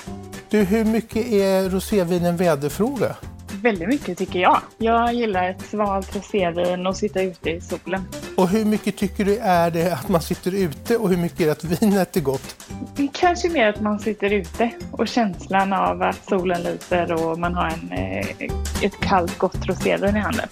Du, 0.51 0.65
hur 0.65 0.85
mycket 0.85 1.27
är 1.27 1.71
rosévin 1.71 2.25
en 2.25 2.37
väderfråga? 2.37 3.17
Väldigt 3.63 3.89
mycket 3.89 4.19
tycker 4.19 4.39
jag. 4.39 4.61
Jag 4.79 5.15
gillar 5.15 5.51
ett 5.51 5.63
svalt 5.63 6.17
rosévin 6.17 6.87
och 6.87 6.97
sitta 6.97 7.23
ute 7.23 7.51
i 7.51 7.61
solen. 7.61 8.05
Och 8.37 8.49
hur 8.49 8.65
mycket 8.65 8.97
tycker 8.97 9.25
du 9.25 9.37
är 9.37 9.71
det 9.71 9.93
att 9.93 10.09
man 10.09 10.23
sitter 10.23 10.55
ute 10.55 10.97
och 10.97 11.09
hur 11.09 11.17
mycket 11.17 11.41
är 11.41 11.47
det 11.47 11.53
att 11.53 11.65
vinet 11.65 12.17
är 12.17 12.21
gott? 12.21 12.67
Kanske 13.13 13.49
mer 13.49 13.69
att 13.69 13.81
man 13.81 13.99
sitter 13.99 14.33
ute 14.33 14.71
och 14.93 15.09
känslan 15.09 15.73
av 15.73 16.03
att 16.03 16.29
solen 16.29 16.63
lyser 16.63 17.13
och 17.13 17.39
man 17.39 17.55
har 17.55 17.67
en, 17.67 17.93
eh, 17.93 18.29
ett 18.83 19.01
kallt 19.01 19.39
gott 19.39 19.67
rosévin 19.67 20.17
i 20.17 20.21
handen. 20.21 20.49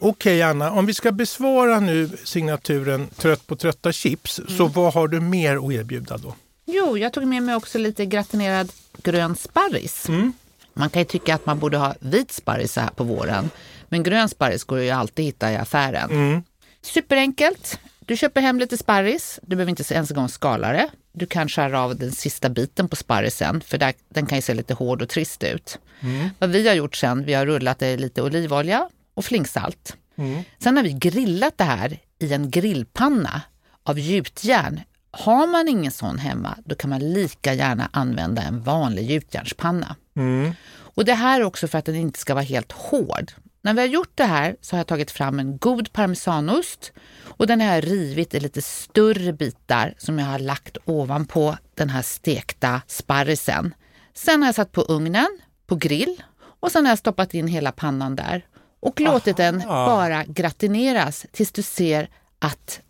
Okej 0.00 0.42
Anna, 0.42 0.72
om 0.72 0.86
vi 0.86 0.94
ska 0.94 1.12
besvara 1.12 1.80
nu 1.80 2.08
signaturen 2.24 3.06
Trött 3.16 3.46
på 3.46 3.56
trötta 3.56 3.92
chips, 3.92 4.38
mm. 4.38 4.50
så 4.50 4.66
vad 4.66 4.94
har 4.94 5.08
du 5.08 5.20
mer 5.20 5.56
att 5.56 5.72
erbjuda 5.72 6.16
då? 6.16 6.34
Jo, 6.70 6.98
jag 6.98 7.12
tog 7.12 7.24
med 7.24 7.42
mig 7.42 7.54
också 7.54 7.78
lite 7.78 8.06
gratinerad 8.06 8.72
grön 9.02 9.36
sparris. 9.36 10.08
Mm. 10.08 10.32
Man 10.74 10.90
kan 10.90 11.02
ju 11.02 11.06
tycka 11.06 11.34
att 11.34 11.46
man 11.46 11.58
borde 11.58 11.78
ha 11.78 11.94
vit 12.00 12.32
sparris 12.32 12.72
så 12.72 12.80
här 12.80 12.90
på 12.90 13.04
våren. 13.04 13.50
Men 13.88 14.02
grön 14.02 14.28
sparris 14.28 14.64
går 14.64 14.80
ju 14.80 14.90
alltid 14.90 15.22
att 15.24 15.28
hitta 15.28 15.52
i 15.52 15.56
affären. 15.56 16.10
Mm. 16.10 16.42
Superenkelt. 16.82 17.80
Du 18.00 18.16
köper 18.16 18.40
hem 18.40 18.58
lite 18.58 18.76
sparris. 18.76 19.40
Du 19.42 19.56
behöver 19.56 19.70
inte 19.70 19.94
ens 19.94 20.10
en 20.10 20.16
gång 20.16 20.28
skala 20.28 20.72
det. 20.72 20.88
Du 21.12 21.26
kan 21.26 21.48
skära 21.48 21.82
av 21.82 21.96
den 21.96 22.12
sista 22.12 22.48
biten 22.48 22.88
på 22.88 22.96
sparrisen 22.96 23.60
för 23.60 23.78
där, 23.78 23.94
den 24.08 24.26
kan 24.26 24.38
ju 24.38 24.42
se 24.42 24.54
lite 24.54 24.74
hård 24.74 25.02
och 25.02 25.08
trist 25.08 25.44
ut. 25.44 25.78
Mm. 26.00 26.28
Vad 26.38 26.50
vi 26.50 26.68
har 26.68 26.74
gjort 26.74 26.96
sen, 26.96 27.24
vi 27.24 27.34
har 27.34 27.46
rullat 27.46 27.78
det 27.78 27.88
i 27.88 27.96
lite 27.96 28.22
olivolja 28.22 28.88
och 29.14 29.24
flingsalt. 29.24 29.96
Mm. 30.16 30.42
Sen 30.58 30.76
har 30.76 30.84
vi 30.84 30.92
grillat 30.92 31.58
det 31.58 31.64
här 31.64 31.98
i 32.18 32.32
en 32.32 32.50
grillpanna 32.50 33.42
av 33.82 33.98
gjutjärn 33.98 34.80
har 35.10 35.46
man 35.46 35.68
ingen 35.68 35.92
sån 35.92 36.18
hemma, 36.18 36.56
då 36.64 36.74
kan 36.74 36.90
man 36.90 37.12
lika 37.12 37.54
gärna 37.54 37.88
använda 37.92 38.42
en 38.42 38.62
vanlig 38.62 39.10
gjutjärnspanna. 39.10 39.96
Mm. 40.16 40.52
Och 40.94 41.04
det 41.04 41.14
här 41.14 41.40
är 41.40 41.44
också 41.44 41.68
för 41.68 41.78
att 41.78 41.84
den 41.84 41.94
inte 41.94 42.18
ska 42.18 42.34
vara 42.34 42.44
helt 42.44 42.72
hård. 42.72 43.32
När 43.62 43.74
vi 43.74 43.80
har 43.80 43.88
gjort 43.88 44.12
det 44.14 44.24
här 44.24 44.56
så 44.60 44.76
har 44.76 44.78
jag 44.78 44.86
tagit 44.86 45.10
fram 45.10 45.38
en 45.38 45.58
god 45.58 45.92
parmesanost 45.92 46.92
och 47.24 47.46
den 47.46 47.60
har 47.60 47.74
jag 47.74 47.86
rivit 47.86 48.34
i 48.34 48.40
lite 48.40 48.62
större 48.62 49.32
bitar 49.32 49.94
som 49.98 50.18
jag 50.18 50.26
har 50.26 50.38
lagt 50.38 50.76
ovanpå 50.84 51.56
den 51.74 51.90
här 51.90 52.02
stekta 52.02 52.82
sparrisen. 52.86 53.74
Sen 54.14 54.42
har 54.42 54.48
jag 54.48 54.54
satt 54.54 54.72
på 54.72 54.80
ugnen, 54.80 55.38
på 55.66 55.76
grill 55.76 56.22
och 56.60 56.72
sen 56.72 56.84
har 56.84 56.90
jag 56.90 56.98
stoppat 56.98 57.34
in 57.34 57.48
hela 57.48 57.72
pannan 57.72 58.16
där 58.16 58.46
och 58.80 59.00
låtit 59.00 59.40
Aha. 59.40 59.50
den 59.50 59.62
bara 59.68 60.24
gratineras 60.24 61.26
tills 61.32 61.52
du 61.52 61.62
ser 61.62 62.10
att 62.38 62.80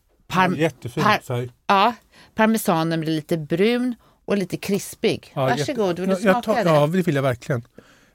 Jättefin 0.57 1.03
färg. 1.03 1.51
Ja, 1.67 1.95
parmesanen 2.39 3.01
blir 3.01 3.13
lite 3.13 3.37
brun 3.37 3.95
och 4.25 4.37
lite 4.37 4.57
krispig. 4.57 5.33
Ja, 5.35 5.41
Varsågod, 5.41 5.99
vill 5.99 6.09
du 6.09 6.17
smaka 6.17 6.43
tar, 6.43 6.55
det? 6.55 6.71
Ja, 6.71 6.87
det 6.87 7.03
vill 7.03 7.15
jag 7.15 7.23
verkligen. 7.23 7.63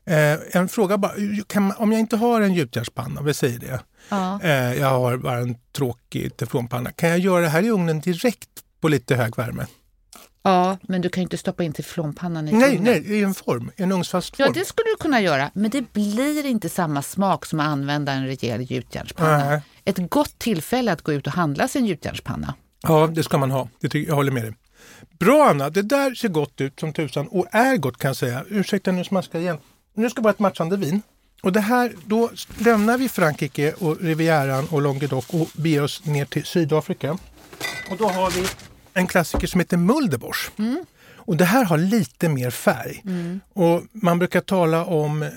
Eh, 0.06 0.40
en 0.52 0.68
fråga 0.68 0.98
bara, 0.98 1.14
man, 1.56 1.74
om 1.78 1.92
jag 1.92 2.00
inte 2.00 2.18
har 2.18 2.42
en 2.42 2.54
gjutjärnspanna, 2.54 3.22
vi 3.22 3.34
säger 3.34 3.60
det. 3.60 3.80
Ja. 4.10 4.40
Eh, 4.44 4.74
jag 4.74 4.90
har 4.90 5.18
bara 5.18 5.38
en 5.38 5.56
tråkig 5.72 6.38
teflonpanna. 6.38 6.92
Kan 6.92 7.10
jag 7.10 7.20
göra 7.20 7.42
det 7.42 7.50
här 7.50 7.64
i 7.64 7.70
ugnen 7.70 8.00
direkt 8.00 8.50
på 8.82 8.88
lite 8.88 9.16
hög 9.16 9.38
värme? 9.38 9.66
Ja, 10.44 10.78
men 10.82 11.02
du 11.02 11.10
kan 11.10 11.22
ju 11.22 11.24
inte 11.24 11.38
stoppa 11.38 11.64
in 11.64 11.74
teflonpannan 11.74 12.48
i 12.48 12.52
Nej, 12.52 12.70
ugnen. 12.70 12.84
nej, 12.84 13.20
i 13.20 13.24
en 13.24 13.34
form, 13.34 13.72
en 13.76 13.92
ugnsfast 13.92 14.36
form. 14.36 14.46
Ja, 14.48 14.54
det 14.60 14.66
skulle 14.66 14.90
du 14.90 14.96
kunna 15.00 15.22
göra, 15.22 15.52
men 15.54 15.72
det 15.72 15.94
blir 15.94 16.46
inte 16.46 16.70
samma 16.70 17.02
smak 17.02 17.46
som 17.46 17.60
att 17.60 17.68
använda 17.68 18.12
en 18.12 18.26
rejäl 18.26 18.62
gjutjärnspanna. 18.72 19.50
Nej. 19.50 19.62
Ett 19.86 20.10
gott 20.10 20.40
tillfälle 20.40 20.92
att 20.92 21.02
gå 21.02 21.14
ut 21.14 21.28
och 21.28 21.34
handla 21.34 21.68
sin 21.68 21.86
gjutjärnspanna. 21.86 22.54
Ja, 22.88 23.08
det 23.08 23.24
ska 23.24 23.38
man 23.38 23.52
ha. 23.52 23.70
Det 23.80 23.90
tycker, 23.90 24.10
jag 24.10 24.16
håller 24.16 24.32
med 24.32 24.44
dig. 24.44 24.54
Bra 25.20 25.50
Anna, 25.50 25.70
det 25.70 25.82
där 25.82 26.16
ser 26.16 26.28
gott 26.28 26.62
ut 26.62 26.80
som 26.80 26.94
tusan 26.94 27.28
och 27.28 27.48
är 27.52 27.78
gott 27.78 27.98
kan 27.98 28.10
jag 28.10 28.16
säga. 28.16 28.44
Ursäkta 28.50 28.92
nu 28.92 29.04
smaskar 29.04 29.40
jag 29.40 29.44
igen. 29.44 29.58
Nu 29.94 30.10
ska 30.10 30.22
det 30.22 30.24
vara 30.24 30.34
ett 30.34 30.40
matchande 30.40 30.78
vin. 30.78 31.02
Och 31.42 31.52
det 31.52 31.60
här, 31.60 31.94
då 32.06 32.30
lämnar 32.58 32.98
vi 32.98 33.10
Frankrike 33.10 33.74
och 33.74 34.02
Rivieran 34.02 34.68
och 34.72 34.82
Languedoc 34.82 35.26
och 35.30 35.48
beger 35.54 35.84
oss 35.84 36.06
ner 36.06 36.26
till 36.26 36.46
Sydafrika. 36.46 37.18
Och 37.92 37.98
då 37.98 38.08
har 38.08 38.32
vi 38.32 38.48
en 38.94 39.08
klassiker 39.08 39.48
som 39.48 39.60
heter 39.60 39.78
Mulderbosch. 39.78 40.52
Och 41.26 41.38
det 41.38 41.46
här 41.46 41.64
har 41.64 41.78
lite 41.78 42.30
mer 42.30 42.50
färg. 42.50 43.04
Och 43.54 43.82
man 43.92 44.20
brukar 44.20 44.42
tala 44.42 44.86
om, 44.86 45.24
eh, 45.24 45.30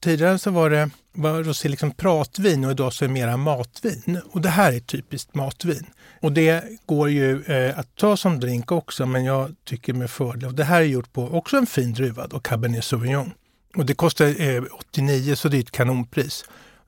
tidigare 0.00 0.38
så 0.38 0.50
var 0.50 0.70
det 0.70 0.90
var 1.12 1.42
rosé 1.42 1.68
liksom 1.68 1.90
pratvin 1.90 2.64
och 2.64 2.70
idag 2.70 2.92
så 2.92 3.04
är 3.04 3.08
det 3.08 3.14
mera 3.14 3.36
matvin. 3.36 4.20
Och 4.30 4.40
det 4.40 4.48
här 4.48 4.72
är 4.72 4.80
typiskt 4.80 5.34
matvin. 5.34 5.86
Och 6.24 6.32
det 6.32 6.64
går 6.86 7.10
ju 7.10 7.42
eh, 7.42 7.78
att 7.78 7.96
ta 7.96 8.16
som 8.16 8.40
drink 8.40 8.72
också 8.72 9.06
men 9.06 9.24
jag 9.24 9.54
tycker 9.64 9.92
med 9.92 10.10
fördel. 10.10 10.48
Och 10.48 10.54
det 10.54 10.64
här 10.64 10.80
är 10.80 10.84
gjort 10.84 11.12
på 11.12 11.22
också 11.22 11.56
en 11.56 11.66
fin 11.66 11.92
druva 11.92 12.26
då, 12.26 12.40
Cabernet 12.40 12.84
Sauvignon. 12.84 13.30
Och 13.76 13.86
det 13.86 13.94
kostar 13.94 14.40
eh, 14.40 14.62
89 14.78 15.34
så 15.34 15.48
det 15.48 15.56
är 15.56 15.60
ett 15.60 15.70
kanonpris. 15.70 16.44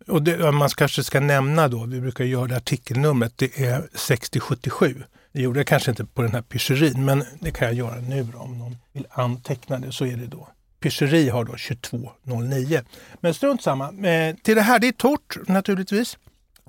Och 0.07 0.23
det, 0.23 0.53
man 0.53 0.69
kanske 0.69 1.05
ska 1.05 1.21
nämna 1.21 1.69
då, 1.69 1.85
vi 1.85 2.01
brukar 2.01 2.25
göra 2.25 2.47
det 2.47 2.57
artikelnumret, 2.57 3.33
det 3.37 3.59
är 3.59 3.89
6077. 3.95 5.03
Det 5.33 5.43
gjorde 5.43 5.59
jag 5.59 5.67
kanske 5.67 5.91
inte 5.91 6.05
på 6.05 6.23
den 6.23 6.33
här 6.33 6.43
pyscherin, 6.43 7.05
men 7.05 7.25
det 7.41 7.51
kan 7.51 7.69
jag 7.69 7.75
göra 7.75 8.01
nu 8.01 8.23
då, 8.33 8.39
om 8.39 8.59
någon 8.59 8.77
vill 8.93 9.07
anteckna 9.11 9.79
det 9.79 9.93
så 9.93 10.07
är 10.07 10.17
det 10.17 10.27
då. 10.27 10.49
Pyscheri 10.81 11.29
har 11.29 11.45
då 11.45 11.53
2209. 11.53 12.83
Men 13.21 13.35
strunt 13.35 13.63
samma. 13.63 14.09
Eh, 14.09 14.37
till 14.37 14.57
det 14.57 14.63
här, 14.63 14.79
det 14.79 14.89
är 14.89 14.93
torrt 14.93 15.49
naturligtvis. 15.49 16.19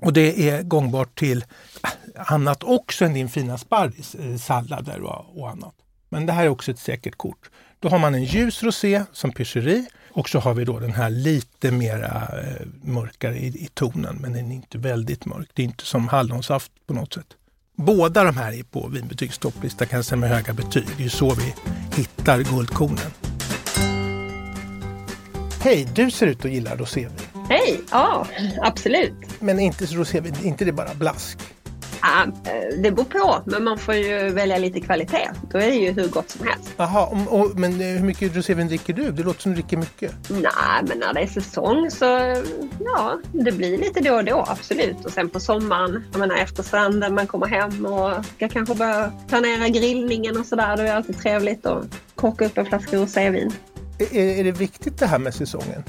Och 0.02 0.12
det 0.12 0.50
är 0.50 0.62
gångbart 0.62 1.18
till 1.18 1.44
äh, 1.84 2.32
annat 2.32 2.62
också 2.62 3.04
än 3.04 3.14
din 3.14 3.28
fina 3.28 3.58
sparris, 3.58 4.16
sallader 4.40 5.00
och, 5.00 5.40
och 5.40 5.50
annat. 5.50 5.74
Men 6.08 6.26
det 6.26 6.32
här 6.32 6.44
är 6.44 6.48
också 6.48 6.70
ett 6.70 6.78
säkert 6.78 7.16
kort. 7.16 7.50
Då 7.80 7.88
har 7.88 7.98
man 7.98 8.14
en 8.14 8.24
ljus 8.24 8.62
rosé 8.62 9.02
som 9.12 9.32
pyscheri 9.32 9.86
och 10.10 10.28
så 10.28 10.38
har 10.38 10.54
vi 10.54 10.64
då 10.64 10.78
den 10.78 10.92
här 10.92 11.10
lite 11.10 11.70
mera 11.70 12.28
eh, 12.42 12.66
mörkare 12.82 13.38
i, 13.38 13.46
i 13.46 13.68
tonen, 13.74 14.18
men 14.20 14.32
den 14.32 14.50
är 14.50 14.54
inte 14.54 14.78
väldigt 14.78 15.26
mörk. 15.26 15.48
Det 15.54 15.62
är 15.62 15.64
inte 15.64 15.84
som 15.84 16.08
hallonsaft 16.08 16.72
på 16.86 16.94
något 16.94 17.14
sätt. 17.14 17.26
Båda 17.76 18.24
de 18.24 18.36
här 18.36 18.52
är 18.52 18.62
på 18.62 18.88
vinbetygs 18.88 19.38
topplista 19.38 19.86
kan 19.86 19.96
jag 19.96 20.04
säga 20.04 20.16
med 20.16 20.30
höga 20.30 20.52
betyg. 20.52 20.86
Det 20.96 21.02
är 21.02 21.04
ju 21.04 21.08
så 21.08 21.34
vi 21.34 21.54
hittar 21.96 22.42
guldkornen. 22.42 23.10
Hej, 25.60 25.88
du 25.94 26.10
ser 26.10 26.26
ut 26.26 26.44
att 26.44 26.50
gilla 26.50 26.76
rosévin. 26.76 27.27
Hej! 27.48 27.80
Ja, 27.90 28.26
absolut. 28.62 29.14
Men 29.40 29.60
inte 29.60 29.84
rosévin, 29.84 30.34
inte 30.44 30.64
det 30.64 30.72
bara 30.72 30.94
blask? 30.94 31.38
Ja, 32.02 32.22
eh, 32.22 32.78
det 32.82 32.90
beror 32.90 33.04
på, 33.04 33.42
men 33.46 33.64
man 33.64 33.78
får 33.78 33.94
ju 33.94 34.30
välja 34.30 34.58
lite 34.58 34.80
kvalitet. 34.80 35.28
Då 35.50 35.58
är 35.58 35.66
det 35.66 35.76
ju 35.76 35.92
hur 35.92 36.08
gott 36.08 36.30
som 36.30 36.46
helst. 36.46 36.74
Jaha, 36.76 37.26
men 37.54 37.80
eh, 37.80 37.86
hur 37.86 38.04
mycket 38.04 38.36
rosévin 38.36 38.68
dricker 38.68 38.92
du? 38.92 39.12
Det 39.12 39.22
låter 39.22 39.40
som 39.40 39.52
du 39.52 39.60
dricker 39.62 39.76
mycket. 39.76 40.14
Nej, 40.28 40.82
men 40.88 40.98
när 40.98 41.14
det 41.14 41.20
är 41.20 41.26
säsong 41.26 41.90
så 41.90 42.04
ja, 42.84 43.18
det 43.32 43.52
blir 43.52 43.78
lite 43.78 44.00
då 44.00 44.14
och 44.14 44.24
då, 44.24 44.44
absolut. 44.48 45.04
Och 45.04 45.10
sen 45.12 45.30
på 45.30 45.40
sommaren, 45.40 46.04
jag 46.12 46.20
menar 46.20 46.36
efter 46.36 46.62
stranden, 46.62 47.14
man 47.14 47.26
kommer 47.26 47.46
hem 47.46 47.86
och 47.86 48.24
ska 48.36 48.48
kanske 48.48 48.74
börja 48.74 49.12
planera 49.28 49.68
grillningen 49.68 50.36
och 50.36 50.46
sådär. 50.46 50.76
Då 50.76 50.82
är 50.82 50.86
det 50.86 50.94
alltid 50.96 51.18
trevligt 51.18 51.66
att 51.66 51.84
korka 52.14 52.46
upp 52.46 52.58
en 52.58 52.66
flaska 52.66 52.96
rosévin. 52.96 53.52
Är, 53.98 54.38
är 54.40 54.44
det 54.44 54.52
viktigt 54.52 54.98
det 54.98 55.06
här 55.06 55.18
med 55.18 55.34
säsongen? 55.34 55.84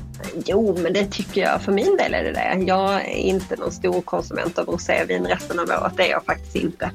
Jo, 0.45 0.77
men 0.81 0.93
det 0.93 1.05
tycker 1.11 1.41
jag. 1.41 1.61
För 1.61 1.71
min 1.71 1.97
del 1.97 2.13
är 2.13 2.23
det 2.23 2.31
det. 2.31 2.63
Jag 2.67 2.93
är 2.93 3.15
inte 3.15 3.55
någon 3.55 3.71
stor 3.71 4.01
konsument 4.01 4.59
av 4.59 4.65
rosévin 4.65 5.25
resten 5.25 5.59
av 5.59 5.65
året. 5.69 5.93
Det 5.97 6.07
är 6.07 6.11
jag 6.11 6.25
faktiskt 6.25 6.55
inte. 6.55 6.91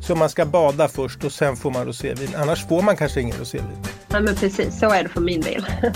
Så 0.00 0.14
man 0.14 0.30
ska 0.30 0.44
bada 0.44 0.88
först 0.88 1.24
och 1.24 1.32
sen 1.32 1.56
får 1.56 1.70
man 1.70 1.86
rosévin. 1.86 2.28
Annars 2.36 2.68
får 2.68 2.82
man 2.82 2.96
kanske 2.96 3.20
ingen 3.20 3.38
rosévin. 3.38 3.78
Nej, 4.08 4.22
men 4.22 4.36
precis. 4.36 4.78
Så 4.78 4.90
är 4.90 5.02
det 5.02 5.08
för 5.08 5.20
min 5.20 5.40
del. 5.40 5.66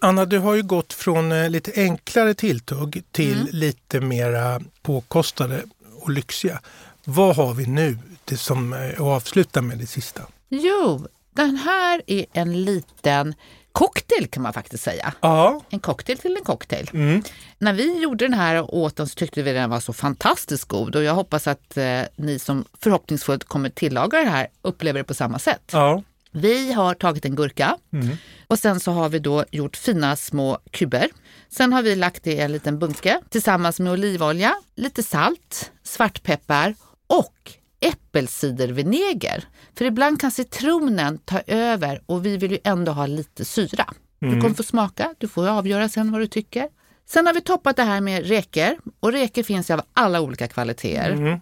Anna, 0.00 0.24
du 0.24 0.38
har 0.38 0.54
ju 0.54 0.62
gått 0.62 0.92
från 0.92 1.32
eh, 1.32 1.50
lite 1.50 1.72
enklare 1.74 2.34
tilltugg 2.34 3.02
till 3.12 3.48
lite 3.52 4.00
mera 4.00 4.60
påkostade 4.82 5.62
och 6.00 6.10
lyxiga. 6.10 6.60
Vad 7.04 7.36
har 7.36 7.54
vi 7.54 7.66
nu 7.66 7.98
det 8.24 8.36
som 8.36 8.72
eh, 8.72 8.90
att 8.90 9.00
avsluta 9.00 9.62
med 9.62 9.78
det 9.78 9.86
sista? 9.86 10.22
Jo, 10.48 11.06
den 11.46 11.56
här 11.56 12.02
är 12.06 12.26
en 12.32 12.64
liten 12.64 13.34
cocktail 13.72 14.26
kan 14.26 14.42
man 14.42 14.52
faktiskt 14.52 14.84
säga. 14.84 15.12
Ja. 15.20 15.60
En 15.70 15.80
cocktail 15.80 16.18
till 16.18 16.36
en 16.36 16.44
cocktail. 16.44 16.90
Mm. 16.92 17.22
När 17.58 17.72
vi 17.72 17.98
gjorde 18.02 18.24
den 18.24 18.34
här 18.34 18.62
och 18.62 18.76
åt 18.78 18.96
den 18.96 19.08
så 19.08 19.14
tyckte 19.14 19.42
vi 19.42 19.52
den 19.52 19.70
var 19.70 19.80
så 19.80 19.92
fantastiskt 19.92 20.64
god 20.64 20.96
och 20.96 21.02
jag 21.02 21.14
hoppas 21.14 21.46
att 21.46 21.76
eh, 21.76 22.02
ni 22.16 22.38
som 22.38 22.64
förhoppningsfullt 22.80 23.44
kommer 23.44 23.68
tillaga 23.70 24.18
det 24.18 24.30
här 24.30 24.48
upplever 24.62 25.00
det 25.00 25.04
på 25.04 25.14
samma 25.14 25.38
sätt. 25.38 25.70
Ja. 25.72 26.02
Vi 26.30 26.72
har 26.72 26.94
tagit 26.94 27.24
en 27.24 27.34
gurka 27.36 27.76
Mm. 27.92 28.16
och 28.46 28.58
sen 28.58 28.80
så 28.80 28.92
har 28.92 29.08
vi 29.08 29.18
då 29.18 29.44
gjort 29.50 29.76
fina 29.76 30.16
små 30.16 30.58
kuber. 30.70 31.08
Sen 31.50 31.72
har 31.72 31.82
vi 31.82 31.94
lagt 31.96 32.24
det 32.24 32.32
i 32.32 32.38
en 32.40 32.52
liten 32.52 32.78
bunke 32.78 33.20
tillsammans 33.28 33.80
med 33.80 33.92
olivolja, 33.92 34.54
lite 34.76 35.02
salt, 35.02 35.72
svartpeppar 35.82 36.74
och 37.06 37.52
äppelcidervinäger. 37.80 39.44
För 39.74 39.84
ibland 39.84 40.20
kan 40.20 40.30
citronen 40.30 41.18
ta 41.18 41.40
över 41.46 42.02
och 42.06 42.26
vi 42.26 42.36
vill 42.36 42.50
ju 42.52 42.58
ändå 42.64 42.92
ha 42.92 43.06
lite 43.06 43.44
syra. 43.44 43.94
Du 44.18 44.40
kommer 44.40 44.54
få 44.54 44.62
smaka, 44.62 45.14
du 45.18 45.28
får 45.28 45.48
avgöra 45.48 45.88
sen 45.88 46.12
vad 46.12 46.20
du 46.20 46.26
tycker. 46.26 46.68
Sen 47.06 47.26
har 47.26 47.34
vi 47.34 47.40
toppat 47.40 47.76
det 47.76 47.82
här 47.82 48.00
med 48.00 48.26
räkor 48.28 48.76
och 49.00 49.12
räkor 49.12 49.42
finns 49.42 49.70
ju 49.70 49.74
av 49.74 49.82
alla 49.92 50.20
olika 50.20 50.48
kvaliteter. 50.48 51.40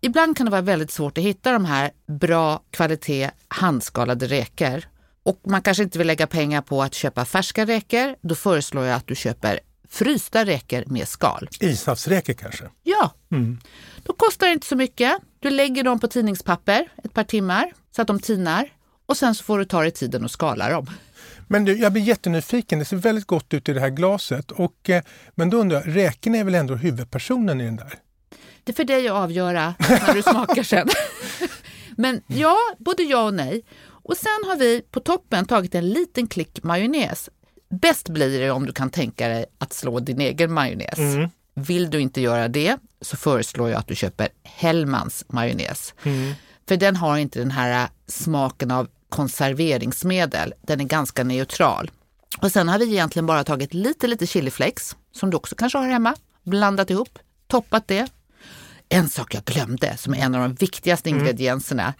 Ibland 0.00 0.36
kan 0.36 0.46
det 0.46 0.50
vara 0.50 0.62
väldigt 0.62 0.90
svårt 0.90 1.18
att 1.18 1.24
hitta 1.24 1.52
de 1.52 1.64
här 1.64 1.90
bra 2.06 2.62
kvalitet 2.70 3.30
handskalade 3.48 4.26
räkor. 4.26 4.82
Och 5.22 5.40
man 5.46 5.62
kanske 5.62 5.82
inte 5.82 5.98
vill 5.98 6.06
lägga 6.06 6.26
pengar 6.26 6.62
på 6.62 6.82
att 6.82 6.94
köpa 6.94 7.24
färska 7.24 7.66
räkor. 7.66 8.16
Då 8.20 8.34
föreslår 8.34 8.84
jag 8.84 8.96
att 8.96 9.06
du 9.06 9.14
köper 9.14 9.60
frysta 9.88 10.44
räkor 10.44 10.84
med 10.86 11.08
skal. 11.08 11.48
Ishavsräkor 11.60 12.32
kanske? 12.32 12.64
Ja, 12.82 13.14
då 14.02 14.12
kostar 14.12 14.46
det 14.46 14.52
inte 14.52 14.66
så 14.66 14.76
mycket. 14.76 15.18
Du 15.44 15.50
lägger 15.50 15.82
dem 15.82 16.00
på 16.00 16.08
tidningspapper 16.08 16.88
ett 17.04 17.14
par 17.14 17.24
timmar 17.24 17.72
så 17.96 18.02
att 18.02 18.08
de 18.08 18.20
tinar 18.20 18.68
och 19.06 19.16
sen 19.16 19.34
så 19.34 19.44
får 19.44 19.58
du 19.58 19.64
ta 19.64 19.82
dig 19.82 19.90
tiden 19.90 20.24
och 20.24 20.30
skala 20.30 20.68
dem. 20.68 20.86
Men 21.48 21.64
du, 21.64 21.76
jag 21.76 21.92
blir 21.92 22.02
jättenyfiken. 22.02 22.78
Det 22.78 22.84
ser 22.84 22.96
väldigt 22.96 23.26
gott 23.26 23.54
ut 23.54 23.68
i 23.68 23.72
det 23.72 23.80
här 23.80 23.90
glaset. 23.90 24.50
Och, 24.50 24.90
eh, 24.90 25.02
men 25.34 25.50
då 25.50 25.56
undrar 25.56 25.82
jag, 25.86 25.96
räkorna 25.96 26.38
är 26.38 26.44
väl 26.44 26.54
ändå 26.54 26.74
huvudpersonen 26.74 27.60
i 27.60 27.64
den 27.64 27.76
där? 27.76 27.94
Det 28.64 28.72
är 28.72 28.76
för 28.76 28.84
dig 28.84 29.08
att 29.08 29.14
avgöra 29.14 29.74
när 29.88 30.14
du 30.14 30.22
smakar 30.22 30.62
sen. 30.62 30.88
Men 31.96 32.22
ja, 32.26 32.56
både 32.78 33.02
ja 33.02 33.24
och 33.24 33.34
nej. 33.34 33.64
Och 33.86 34.16
sen 34.16 34.48
har 34.48 34.56
vi 34.56 34.82
på 34.90 35.00
toppen 35.00 35.46
tagit 35.46 35.74
en 35.74 35.88
liten 35.88 36.26
klick 36.26 36.62
majonnäs. 36.62 37.30
Bäst 37.70 38.08
blir 38.08 38.40
det 38.40 38.50
om 38.50 38.66
du 38.66 38.72
kan 38.72 38.90
tänka 38.90 39.28
dig 39.28 39.46
att 39.58 39.72
slå 39.72 40.00
din 40.00 40.20
egen 40.20 40.52
majonnäs. 40.52 40.98
Vill 41.54 41.90
du 41.90 42.00
inte 42.00 42.20
göra 42.20 42.48
det 42.48 42.76
så 43.00 43.16
föreslår 43.16 43.70
jag 43.70 43.78
att 43.78 43.86
du 43.88 43.94
köper 43.94 44.28
Hellmans 44.42 45.24
majonnäs. 45.28 45.94
För 46.68 46.76
den 46.76 46.96
har 46.96 47.18
inte 47.18 47.38
den 47.38 47.50
här 47.50 47.88
smaken 48.06 48.70
av 48.70 48.88
konserveringsmedel. 49.08 50.54
Den 50.62 50.80
är 50.80 50.84
ganska 50.84 51.24
neutral. 51.24 51.90
Och 52.40 52.52
sen 52.52 52.68
har 52.68 52.78
vi 52.78 52.84
egentligen 52.92 53.26
bara 53.26 53.44
tagit 53.44 53.74
lite, 53.74 54.06
lite 54.06 54.26
chiliflakes 54.26 54.96
som 55.12 55.30
du 55.30 55.36
också 55.36 55.54
kanske 55.54 55.78
har 55.78 55.88
hemma, 55.88 56.14
blandat 56.42 56.90
ihop, 56.90 57.18
toppat 57.46 57.88
det. 57.88 58.06
En 58.88 59.08
sak 59.08 59.34
jag 59.34 59.44
glömde 59.44 59.96
som 59.96 60.14
är 60.14 60.18
en 60.18 60.34
av 60.34 60.40
de 60.40 60.54
viktigaste 60.54 61.08
ingredienserna, 61.08 61.94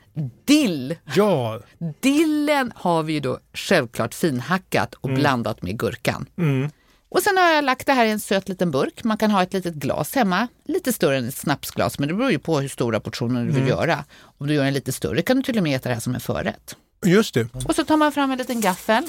dill. 0.45 0.97
Ja, 1.15 1.61
Dillen 2.01 2.73
har 2.77 3.03
vi 3.03 3.13
ju 3.13 3.21
då 3.21 3.39
självklart 3.55 4.15
finhackat 4.15 4.95
och 4.95 5.09
blandat 5.09 5.63
med 5.63 5.79
gurkan. 5.79 6.27
Mm. 6.39 6.71
Och 7.15 7.23
sen 7.23 7.37
har 7.37 7.51
jag 7.51 7.65
lagt 7.65 7.87
det 7.87 7.93
här 7.93 8.07
i 8.07 8.11
en 8.11 8.21
söt 8.21 8.49
liten 8.49 8.71
burk. 8.71 9.05
Man 9.05 9.17
kan 9.19 9.31
ha 9.31 9.43
ett 9.43 9.53
litet 9.53 9.75
glas 9.75 10.15
hemma, 10.15 10.49
lite 10.65 10.93
större 10.93 11.17
än 11.19 11.29
ett 11.29 11.37
snapsglas, 11.37 11.99
men 11.99 12.09
det 12.09 12.15
beror 12.15 12.31
ju 12.31 12.39
på 12.39 12.61
hur 12.61 12.69
stora 12.69 13.01
portioner 13.01 13.45
du 13.45 13.51
vill 13.53 13.69
göra. 13.69 14.05
Om 14.39 14.47
du 14.47 14.55
gör 14.55 14.65
en 14.65 14.75
lite 14.75 14.93
större 14.93 15.23
kan 15.23 15.37
du 15.37 15.43
till 15.43 15.57
och 15.57 15.63
med 15.63 15.77
äta 15.77 15.89
det 15.89 15.95
här 15.95 16.01
som 16.01 16.15
en 16.15 16.21
förrätt. 16.21 16.77
just 17.07 17.35
det. 17.35 17.49
Och 17.67 17.75
så 17.75 17.85
tar 17.85 17.97
man 17.97 18.13
fram 18.13 18.31
en 18.31 18.39
liten 18.39 18.61
gaffel 18.61 19.05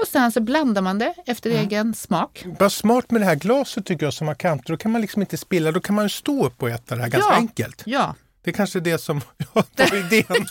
och 0.00 0.08
sen 0.08 0.32
så 0.32 0.40
blandar 0.40 0.82
man 0.82 0.98
det 0.98 1.14
efter 1.26 1.50
egen 1.50 1.94
smak. 1.94 2.44
Vad 2.58 2.72
smart 2.72 3.10
med 3.10 3.20
det 3.20 3.24
här 3.24 3.34
glaset 3.34 3.86
tycker 3.86 4.06
jag 4.06 4.12
som 4.14 4.28
har 4.28 4.34
kanter. 4.34 4.72
Då 4.72 4.76
kan 4.76 4.92
man 4.92 5.00
liksom 5.00 5.22
inte 5.22 5.36
spilla, 5.36 5.72
då 5.72 5.80
kan 5.80 5.94
man 5.94 6.08
stå 6.10 6.46
upp 6.46 6.62
och 6.62 6.70
äta 6.70 6.96
det 6.96 7.02
här 7.02 7.08
ganska 7.08 7.30
Ja. 7.32 7.36
enkelt. 7.36 7.82
Ja, 7.86 8.14
Det 8.44 8.50
är 8.50 8.54
kanske 8.54 8.80
det 8.80 8.98
som 8.98 9.20
ja, 9.54 9.64
var 9.76 9.96
idén. 9.96 10.46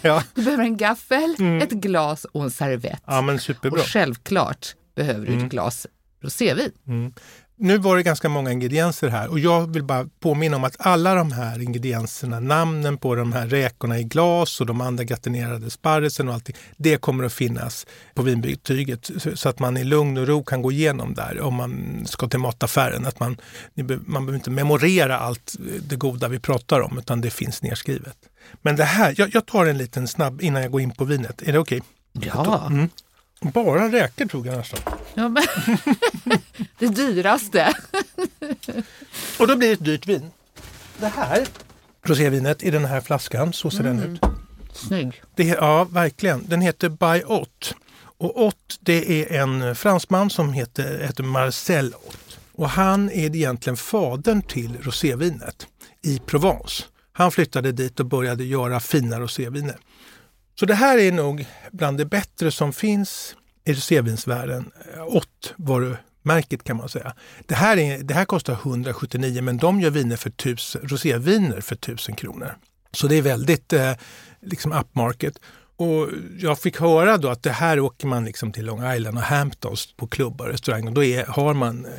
ja. 0.00 0.22
du 0.34 0.42
behöver 0.42 0.64
en 0.64 0.76
gaffel, 0.76 1.36
ett 1.62 1.70
glas 1.70 2.24
och 2.24 2.42
en 2.44 2.50
servett. 2.50 3.02
ja, 3.06 3.20
men 3.22 3.38
superbra. 3.40 3.80
Och 3.80 3.86
självklart 3.86 4.74
behöver 4.94 5.26
du 5.26 5.32
ett 5.44 5.50
glas 5.50 5.86
rosévin. 6.20 6.72
Nu 7.56 7.78
var 7.78 7.96
det 7.96 8.02
ganska 8.02 8.28
många 8.28 8.52
ingredienser 8.52 9.08
här 9.08 9.28
och 9.28 9.38
jag 9.38 9.72
vill 9.72 9.84
bara 9.84 10.08
påminna 10.20 10.56
om 10.56 10.64
att 10.64 10.76
alla 10.78 11.14
de 11.14 11.32
här 11.32 11.62
ingredienserna, 11.62 12.40
namnen 12.40 12.98
på 12.98 13.14
de 13.14 13.32
här 13.32 13.46
räkorna 13.46 13.98
i 13.98 14.04
glas 14.04 14.60
och 14.60 14.66
de 14.66 14.80
andra 14.80 15.04
gratinerade 15.04 15.70
sparrisen 15.70 16.28
och 16.28 16.34
allting, 16.34 16.56
det 16.76 16.96
kommer 16.96 17.24
att 17.24 17.32
finnas 17.32 17.86
på 18.14 18.22
vinbetyget 18.22 19.10
så 19.34 19.48
att 19.48 19.58
man 19.58 19.76
i 19.76 19.84
lugn 19.84 20.18
och 20.18 20.26
ro 20.26 20.44
kan 20.44 20.62
gå 20.62 20.72
igenom 20.72 21.14
där 21.14 21.40
om 21.40 21.54
man 21.54 22.02
ska 22.06 22.28
till 22.28 22.38
mataffären. 22.38 23.06
Att 23.06 23.20
man, 23.20 23.36
man 23.74 24.26
behöver 24.26 24.34
inte 24.34 24.50
memorera 24.50 25.18
allt 25.18 25.54
det 25.88 25.96
goda 25.96 26.28
vi 26.28 26.38
pratar 26.38 26.80
om 26.80 26.98
utan 26.98 27.20
det 27.20 27.30
finns 27.30 27.62
nedskrivet. 27.62 28.16
Men 28.62 28.76
det 28.76 28.84
här, 28.84 29.14
jag, 29.16 29.34
jag 29.34 29.46
tar 29.46 29.66
en 29.66 29.78
liten 29.78 30.08
snabb 30.08 30.42
innan 30.42 30.62
jag 30.62 30.70
går 30.70 30.80
in 30.80 30.90
på 30.90 31.04
vinet. 31.04 31.42
Är 31.42 31.52
det 31.52 31.58
okej? 31.58 31.82
Okay? 32.14 32.30
Ja. 32.34 32.66
Mm. 32.66 32.88
Bara 33.52 33.92
räkor 33.92 34.26
tog 34.26 34.46
jag 34.46 34.56
nästan. 34.56 34.80
Ja, 35.14 35.28
men 35.28 35.44
det 36.78 36.86
dyraste. 36.86 37.74
och 39.38 39.46
då 39.46 39.56
blir 39.56 39.68
det 39.68 39.74
ett 39.74 39.84
dyrt 39.84 40.06
vin. 40.06 40.30
Det 40.98 41.08
här 41.08 41.46
rosévinet 42.02 42.62
i 42.62 42.70
den 42.70 42.84
här 42.84 43.00
flaskan, 43.00 43.52
så 43.52 43.70
ser 43.70 43.80
mm. 43.80 43.96
den 43.96 44.12
ut. 44.12 44.20
Snygg. 44.72 45.22
Det, 45.34 45.44
ja, 45.44 45.84
verkligen. 45.84 46.44
Den 46.48 46.60
heter 46.60 46.88
By 46.88 47.24
Ott. 47.26 47.74
Och 48.18 48.42
Ott 48.46 48.78
det 48.80 49.32
är 49.32 49.42
en 49.42 49.74
fransman 49.74 50.30
som 50.30 50.52
heter, 50.52 50.98
heter 50.98 51.22
Marcel 51.22 51.94
Ott. 51.94 52.38
Och 52.52 52.70
han 52.70 53.10
är 53.10 53.36
egentligen 53.36 53.76
fadern 53.76 54.42
till 54.42 54.78
rosévinet 54.82 55.66
i 56.02 56.18
Provence. 56.18 56.84
Han 57.12 57.30
flyttade 57.30 57.72
dit 57.72 58.00
och 58.00 58.06
började 58.06 58.44
göra 58.44 58.80
fina 58.80 59.20
roséviner. 59.20 59.76
Så 60.54 60.66
det 60.66 60.74
här 60.74 60.98
är 60.98 61.12
nog 61.12 61.46
bland 61.72 61.98
det 61.98 62.04
bättre 62.04 62.50
som 62.50 62.72
finns 62.72 63.36
i 63.64 63.72
rosévinsvärlden. 63.72 64.70
Eh, 64.94 65.06
åt 65.06 65.54
varumärket 65.56 66.64
kan 66.64 66.76
man 66.76 66.88
säga. 66.88 67.14
Det 67.46 67.54
här, 67.54 67.76
är, 67.76 67.98
det 67.98 68.14
här 68.14 68.24
kostar 68.24 68.52
179 68.52 69.42
men 69.42 69.56
de 69.56 69.80
gör 69.80 69.90
viner 69.90 70.16
för 70.16 70.30
tusen, 70.30 70.88
roséviner 70.88 71.60
för 71.60 71.74
1000 71.74 72.14
kronor. 72.14 72.56
Så 72.92 73.06
det 73.06 73.16
är 73.16 73.22
väldigt 73.22 73.72
eh, 73.72 73.92
liksom 74.42 74.72
upmarket. 74.72 75.40
Och 75.76 76.08
jag 76.38 76.58
fick 76.58 76.80
höra 76.80 77.16
då 77.16 77.28
att 77.28 77.42
det 77.42 77.50
här 77.50 77.80
åker 77.80 78.06
man 78.06 78.24
liksom 78.24 78.52
till 78.52 78.64
Long 78.64 78.92
Island 78.92 79.18
och 79.18 79.22
Hamptons 79.22 79.92
på 79.96 80.06
klubbar 80.06 80.46
och 80.46 80.52
restauranger. 80.52 80.90
Då 80.90 81.04
är, 81.04 81.24
har 81.24 81.54
man 81.54 81.84
eh, 81.84 81.90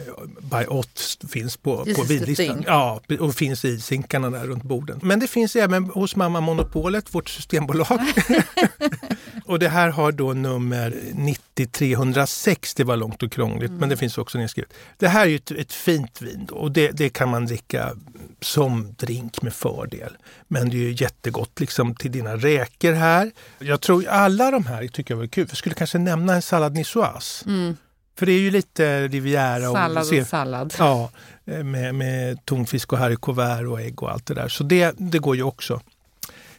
By 0.59 0.65
Ott 0.67 1.17
finns 1.29 1.57
på, 1.57 1.85
på 1.95 2.03
vinlistan. 2.03 2.63
Ja, 2.67 3.01
och 3.19 3.35
finns 3.35 3.65
i 3.65 3.79
sinkarna 3.79 4.29
där 4.29 4.47
runt 4.47 4.63
borden. 4.63 4.99
Men 5.03 5.19
det 5.19 5.27
finns 5.27 5.55
även 5.55 5.83
hos 5.83 6.15
Mamma 6.15 6.41
Monopolet, 6.41 7.15
vårt 7.15 7.29
systembolag. 7.29 7.99
och 9.45 9.59
det 9.59 9.69
här 9.69 9.89
har 9.89 10.11
då 10.11 10.33
nummer 10.33 10.95
90306. 11.13 12.73
Det 12.73 12.83
var 12.83 12.97
långt 12.97 13.23
och 13.23 13.31
krångligt 13.31 13.69
mm. 13.69 13.79
men 13.79 13.89
det 13.89 13.97
finns 13.97 14.17
också 14.17 14.37
nedskrivet. 14.37 14.73
Det 14.97 15.07
här 15.07 15.27
är 15.27 15.35
ett, 15.35 15.51
ett 15.51 15.73
fint 15.73 16.21
vin 16.21 16.45
då, 16.47 16.55
och 16.55 16.71
det, 16.71 16.91
det 16.91 17.09
kan 17.09 17.29
man 17.29 17.45
dricka 17.45 17.91
som 18.41 18.95
drink 18.97 19.41
med 19.41 19.53
fördel. 19.53 20.17
Men 20.47 20.69
det 20.69 20.75
är 20.77 20.79
ju 20.79 20.91
jättegott 20.91 21.59
liksom 21.59 21.95
till 21.95 22.11
dina 22.11 22.35
räkor 22.35 22.93
här. 22.93 23.31
Jag 23.59 23.81
tror 23.81 24.07
alla 24.07 24.51
de 24.51 24.65
här 24.65 24.87
tycker 24.87 25.13
jag 25.13 25.19
var 25.19 25.27
kul. 25.27 25.45
Jag 25.49 25.57
skulle 25.57 25.75
kanske 25.75 25.97
nämna 25.97 26.35
en 26.35 26.41
sallad 26.41 26.73
niçoise. 26.73 27.45
Mm. 27.45 27.77
För 28.17 28.25
det 28.25 28.31
är 28.31 28.39
ju 28.39 28.51
lite 28.51 29.07
Riviera. 29.07 29.69
Och, 29.69 29.75
sallad 29.75 30.19
och 30.19 30.27
sallad. 30.27 30.73
Ja, 30.77 31.11
med, 31.43 31.95
med 31.95 32.45
tonfisk 32.45 32.93
och 32.93 32.99
haricots 32.99 33.39
och 33.69 33.81
ägg 33.81 34.03
och 34.03 34.11
allt 34.11 34.25
det 34.25 34.33
där. 34.33 34.47
Så 34.47 34.63
det, 34.63 34.95
det 34.97 35.19
går 35.19 35.35
ju 35.35 35.43
också. 35.43 35.81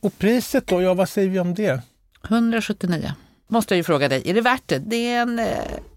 Och 0.00 0.19
priset 0.19 0.66
då, 0.66 0.83
ja 0.83 0.95
vad 0.95 1.09
säger 1.09 1.28
vi 1.28 1.38
om 1.38 1.55
det? 1.55 1.83
179. 2.28 3.12
Måste 3.49 3.75
jag 3.75 3.76
ju 3.76 3.85
fråga 3.85 4.09
dig, 4.09 4.23
är 4.25 4.35
det 4.35 4.40
värt 4.40 4.62
det? 4.66 4.78
Det 4.78 5.12
är 5.12 5.23
en 5.23 5.38
eh, 5.38 5.47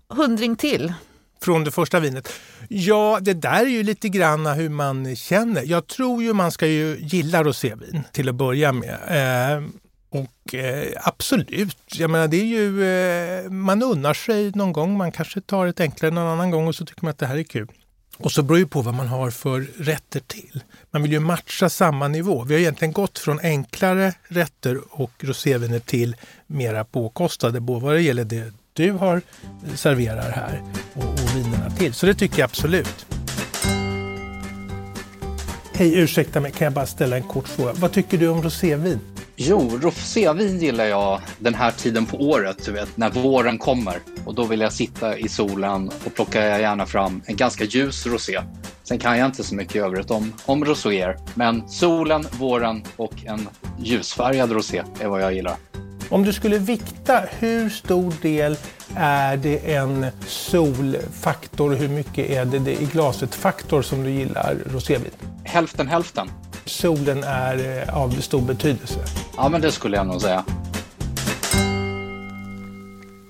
hundring 0.10 0.56
till 0.56 0.94
från 1.42 1.64
det 1.64 1.72
första 1.72 2.00
vinet. 2.00 2.30
Ja, 2.68 3.20
det 3.22 3.34
där 3.34 3.62
är 3.62 3.70
ju 3.70 3.84
lite 3.84 4.10
grann 4.10 4.46
hur 4.46 4.70
man 4.70 5.16
känner. 5.16 5.64
Jag 5.64 5.88
tror 5.88 6.24
ju 6.24 6.34
man 6.34 6.52
ska 6.52 6.68
ju 6.68 6.98
gilla 7.00 7.44
rosévin 7.44 8.04
till 8.12 8.30
att 8.30 8.36
börja 8.36 8.72
med. 8.72 8.98
Eh, 9.08 9.64
och 10.10 10.56
eh, 10.56 10.88
absolut, 11.04 11.78
jag 11.94 12.10
menar 12.10 12.28
det 12.28 12.38
är 12.38 12.46
ju, 12.46 12.84
eh, 12.84 13.50
man 13.52 13.84
unnar 13.84 14.14
sig 14.14 14.52
någon 14.56 14.74
gång, 14.74 14.98
man 14.98 15.12
kanske 15.12 15.42
tar 15.42 15.68
ett 15.68 15.80
enklare 15.80 16.12
någon 16.12 16.28
annan 16.28 16.52
gång 16.52 16.68
och 16.68 16.76
så 16.76 16.86
tycker 16.86 17.04
man 17.04 17.12
att 17.12 17.18
det 17.18 17.26
här 17.26 17.38
är 17.38 17.44
kul. 17.44 17.68
Och 18.20 18.32
så 18.32 18.44
beror 18.44 18.60
det 18.60 18.66
på 18.66 18.82
vad 18.82 18.94
man 18.94 19.08
har 19.08 19.32
för 19.32 19.68
rätter 19.78 20.20
till. 20.20 20.64
Man 20.92 21.02
vill 21.02 21.12
ju 21.12 21.20
matcha 21.20 21.70
samma 21.70 22.08
nivå. 22.08 22.44
Vi 22.44 22.54
har 22.54 22.62
egentligen 22.62 22.92
gått 22.92 23.20
från 23.20 23.40
enklare 23.40 24.14
rätter 24.28 25.02
och 25.02 25.12
roséviner 25.20 25.80
till 25.80 26.16
mera 26.48 26.84
påkostade, 26.84 27.60
både 27.60 27.86
vad 27.86 27.94
det 27.94 28.02
gäller 28.02 28.24
det 28.24 28.54
du 28.74 28.92
har 28.92 29.22
serverar 29.76 30.32
här 30.32 30.64
och, 30.94 31.04
och 31.04 31.36
vinerna 31.36 31.70
till. 31.70 31.94
Så 31.94 32.06
det 32.06 32.14
tycker 32.14 32.40
jag 32.40 32.46
absolut. 32.46 33.06
Hej, 35.74 36.00
ursäkta 36.00 36.40
mig, 36.40 36.52
kan 36.52 36.66
jag 36.66 36.74
bara 36.74 36.86
ställa 36.86 37.16
en 37.16 37.24
kort 37.24 37.48
fråga? 37.48 37.74
Vad 37.74 37.92
tycker 37.92 38.18
du 38.18 38.28
om 38.28 38.44
rosévin? 38.44 39.00
Jo, 39.42 39.80
rosévin 39.82 40.60
gillar 40.60 40.86
jag 40.86 41.22
den 41.40 41.56
här 41.56 41.72
tiden 41.72 42.06
på 42.06 42.18
året, 42.18 42.66
du 42.66 42.72
vet, 42.72 42.98
när 42.98 43.10
våren 43.10 43.58
kommer. 43.58 44.00
Och 44.26 44.36
då 44.36 44.44
vill 44.44 44.62
jag 44.62 44.74
sitta 44.74 45.18
i 45.18 45.30
solen 45.30 45.92
och 46.06 46.16
plockar 46.16 46.46
jag 46.46 46.62
gärna 46.62 46.86
fram 46.86 47.22
en 47.26 47.36
ganska 47.36 47.64
ljus 47.64 48.06
rosé. 48.06 48.42
Sen 48.84 49.00
kan 49.00 49.18
jag 49.18 49.26
inte 49.26 49.44
så 49.44 49.56
mycket 49.56 49.76
i 49.76 49.80
övrigt 49.80 50.12
om, 50.12 50.34
om 50.46 50.66
roséer, 50.66 51.18
men 51.36 51.70
solen, 51.70 52.26
våren 52.40 52.84
och 52.96 53.14
en 53.26 53.50
ljusfärgad 53.80 54.52
rosé 54.52 54.84
är 55.00 55.08
vad 55.08 55.22
jag 55.22 55.34
gillar. 55.34 55.56
Om 56.10 56.24
du 56.24 56.34
skulle 56.34 56.58
vikta, 56.58 57.24
hur 57.40 57.70
stor 57.70 58.14
del 58.22 58.56
är 58.96 59.38
det 59.38 59.76
en 59.76 60.06
solfaktor 60.28 61.72
hur 61.72 61.90
mycket 61.90 62.30
är 62.30 62.46
det, 62.46 62.60
det 62.60 62.82
i 62.82 62.86
glaset-faktor 62.86 63.82
som 63.82 64.04
du 64.04 64.12
gillar 64.12 64.58
rosévin? 64.66 65.12
Hälften 65.44 65.88
hälften. 65.88 66.30
Solen 66.70 67.24
är 67.24 67.88
eh, 67.88 67.98
av 67.98 68.10
stor 68.10 68.42
betydelse? 68.42 69.00
Ja, 69.38 69.50
men 69.50 69.62
det 69.62 69.72
skulle 69.72 69.98
jag 69.98 70.08
nog 70.08 70.22
säga. 70.22 70.46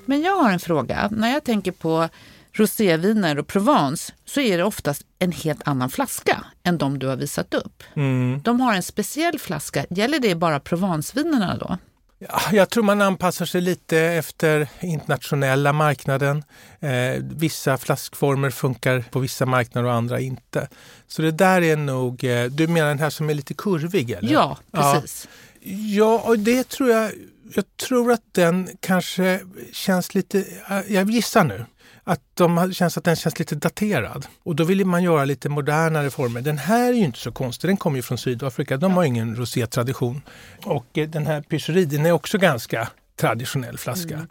Men 0.06 0.22
jag 0.22 0.36
har 0.36 0.52
en 0.52 0.60
fråga. 0.60 1.10
När 1.12 1.34
jag 1.34 1.44
tänker 1.44 1.72
på 1.72 2.10
roséviner 2.54 3.40
och 3.40 3.48
Provence 3.48 4.14
så 4.26 4.42
är 4.42 4.58
det 4.58 4.64
oftast 4.64 5.02
en 5.20 5.32
helt 5.32 5.68
annan 5.68 5.90
flaska 5.90 6.46
än 6.64 6.78
de 6.78 7.00
du 7.00 7.08
har 7.08 7.16
visat 7.16 7.54
upp. 7.54 7.84
Mm. 7.94 8.42
De 8.42 8.62
har 8.62 8.74
en 8.74 8.84
speciell 8.84 9.40
flaska. 9.40 9.86
Gäller 9.90 10.20
det 10.20 10.36
bara 10.36 10.60
Provencevinerna 10.60 11.58
då? 11.58 11.78
Ja, 12.20 12.42
jag 12.52 12.70
tror 12.70 12.84
man 12.84 13.02
anpassar 13.02 13.46
sig 13.46 13.62
lite 13.62 14.00
efter 14.00 14.68
internationella 14.80 15.74
marknaden. 15.74 16.44
Eh, 16.80 17.22
vissa 17.22 17.78
flaskformer 17.78 18.50
funkar 18.50 19.04
på 19.12 19.20
vissa 19.20 19.46
marknader 19.46 19.88
och 19.88 19.94
andra 19.94 20.20
inte. 20.20 20.68
Så 21.08 21.22
det 21.22 21.32
där 21.32 21.62
är 21.62 21.76
nog, 21.76 22.24
eh, 22.24 22.46
du 22.46 22.68
menar 22.68 22.88
den 22.88 23.00
här 23.00 23.10
som 23.10 23.30
är 23.30 23.34
lite 23.34 23.54
kurvig? 23.54 24.12
Eller? 24.12 24.34
Ja, 24.34 24.58
precis. 24.72 25.28
Ja, 25.62 25.74
ja 25.74 26.22
och 26.26 26.40
det 26.40 26.70
tror 26.70 26.90
jag, 26.90 27.12
jag 27.56 27.78
tror 27.78 28.12
att 28.12 28.24
den 28.32 28.70
kanske 28.80 29.40
känns 29.72 30.16
lite, 30.16 30.46
jag 30.88 31.10
gissar 31.10 31.44
nu, 31.44 31.66
att 32.04 32.22
de 32.34 32.74
känns 32.74 32.98
att 32.98 33.04
den 33.04 33.16
känns 33.16 33.40
lite 33.40 33.56
daterad. 33.56 34.26
Och 34.44 34.56
då 34.56 34.64
vill 34.64 34.86
man 34.86 35.04
göra 35.04 35.26
lite 35.26 35.50
modernare 35.50 36.10
former. 36.10 36.42
Den 36.42 36.58
här 36.58 36.90
är 36.90 36.94
ju 36.94 37.04
inte 37.04 37.20
så 37.20 37.32
konstig, 37.32 37.70
den 37.70 37.78
kommer 37.78 37.96
ju 37.96 38.02
från 38.02 38.18
Sydafrika. 38.18 38.78
De 38.78 38.94
har 38.94 39.04
ingen 39.04 39.36
rosétradition. 39.36 40.22
Och 40.66 40.98
eh, 40.98 41.10
den 41.10 41.28
här 41.28 41.42
Pyscheriden 41.42 42.06
är 42.06 42.12
också 42.12 42.38
ganska 42.38 42.90
traditionell 43.16 43.78
flaska. 43.78 44.14
Mm. 44.14 44.28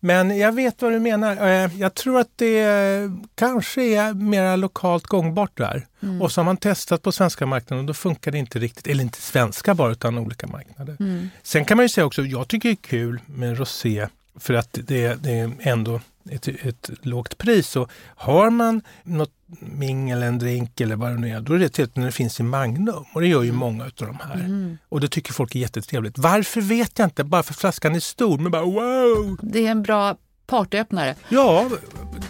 Men 0.00 0.38
jag 0.38 0.52
vet 0.52 0.82
vad 0.82 0.92
du 0.92 0.98
menar. 1.00 1.46
Eh, 1.46 1.80
jag 1.80 1.94
tror 1.94 2.20
att 2.20 2.30
det 2.36 3.10
kanske 3.34 3.82
är 3.82 4.14
mer 4.14 4.56
lokalt 4.56 5.06
gångbart 5.06 5.56
där. 5.58 5.86
Mm. 6.02 6.22
Och 6.22 6.32
så 6.32 6.40
har 6.40 6.44
man 6.44 6.56
testat 6.56 7.02
på 7.02 7.12
svenska 7.12 7.46
marknaden 7.46 7.84
och 7.84 7.86
då 7.86 7.94
funkar 7.94 8.30
det 8.30 8.38
inte 8.38 8.58
riktigt. 8.58 8.86
Eller 8.86 9.02
inte 9.02 9.20
svenska 9.20 9.74
bara, 9.74 9.92
utan 9.92 10.18
olika 10.18 10.46
marknader. 10.46 10.96
Mm. 11.00 11.30
Sen 11.42 11.64
kan 11.64 11.76
man 11.76 11.84
ju 11.84 11.88
säga 11.88 12.04
också, 12.04 12.22
jag 12.22 12.48
tycker 12.48 12.68
det 12.68 12.72
är 12.72 12.88
kul 12.88 13.20
med 13.26 13.58
rosé 13.58 14.08
för 14.36 14.54
att 14.54 14.72
det, 14.72 15.22
det 15.22 15.32
är 15.32 15.52
ändå 15.60 16.00
ett, 16.30 16.48
ett 16.48 16.90
lågt 17.02 17.38
pris. 17.38 17.76
Och 17.76 17.90
har 18.16 18.50
man 18.50 18.82
något 19.02 19.32
mingel, 19.60 20.22
en 20.22 20.38
drink 20.38 20.80
eller 20.80 20.96
vad 20.96 21.10
det 21.10 21.18
nu 21.18 21.28
är, 21.28 21.40
då 21.40 21.52
är 21.52 21.58
det 21.58 21.68
trevligt 21.68 21.96
när 21.96 22.06
det 22.06 22.12
finns 22.12 22.40
i 22.40 22.42
Magnum. 22.42 23.04
Och 23.14 23.20
det 23.20 23.26
gör 23.26 23.42
ju 23.42 23.48
mm. 23.48 23.58
många 23.58 23.84
av 23.84 23.90
de 23.96 24.18
här. 24.22 24.34
Mm. 24.34 24.78
Och 24.88 25.00
det 25.00 25.08
tycker 25.08 25.32
folk 25.32 25.54
är 25.54 25.60
jättetrevligt. 25.60 26.18
Varför 26.18 26.60
vet 26.60 26.98
jag 26.98 27.06
inte, 27.06 27.24
bara 27.24 27.42
för 27.42 27.54
flaskan 27.54 27.94
är 27.94 28.00
stor. 28.00 28.38
Men 28.38 28.52
bara 28.52 28.64
wow! 28.64 29.38
Det 29.42 29.66
är 29.66 29.70
en 29.70 29.82
bra 29.82 30.16
partyöppnare. 30.46 31.14
Ja, 31.28 31.70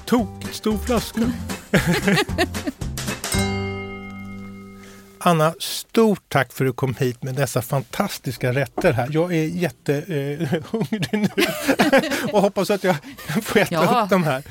tokigt 0.05 0.55
stor 0.55 0.79
flaska. 0.79 1.21
Anna, 5.25 5.55
stort 5.59 6.23
tack 6.29 6.53
för 6.53 6.65
att 6.65 6.69
du 6.69 6.73
kom 6.73 6.95
hit 6.95 7.23
med 7.23 7.35
dessa 7.35 7.63
fantastiska 7.63 8.53
rätter 8.53 8.93
här. 8.93 9.09
Jag 9.11 9.35
är 9.35 9.45
jättehungrig 9.45 11.15
eh, 11.15 11.21
nu 11.37 12.29
och 12.33 12.43
hoppas 12.43 12.71
att 12.71 12.85
jag 12.85 12.97
får 13.43 13.61
äta 13.61 13.75
ja. 13.75 14.03
upp 14.03 14.11
de 14.11 14.25
här. 14.25 14.43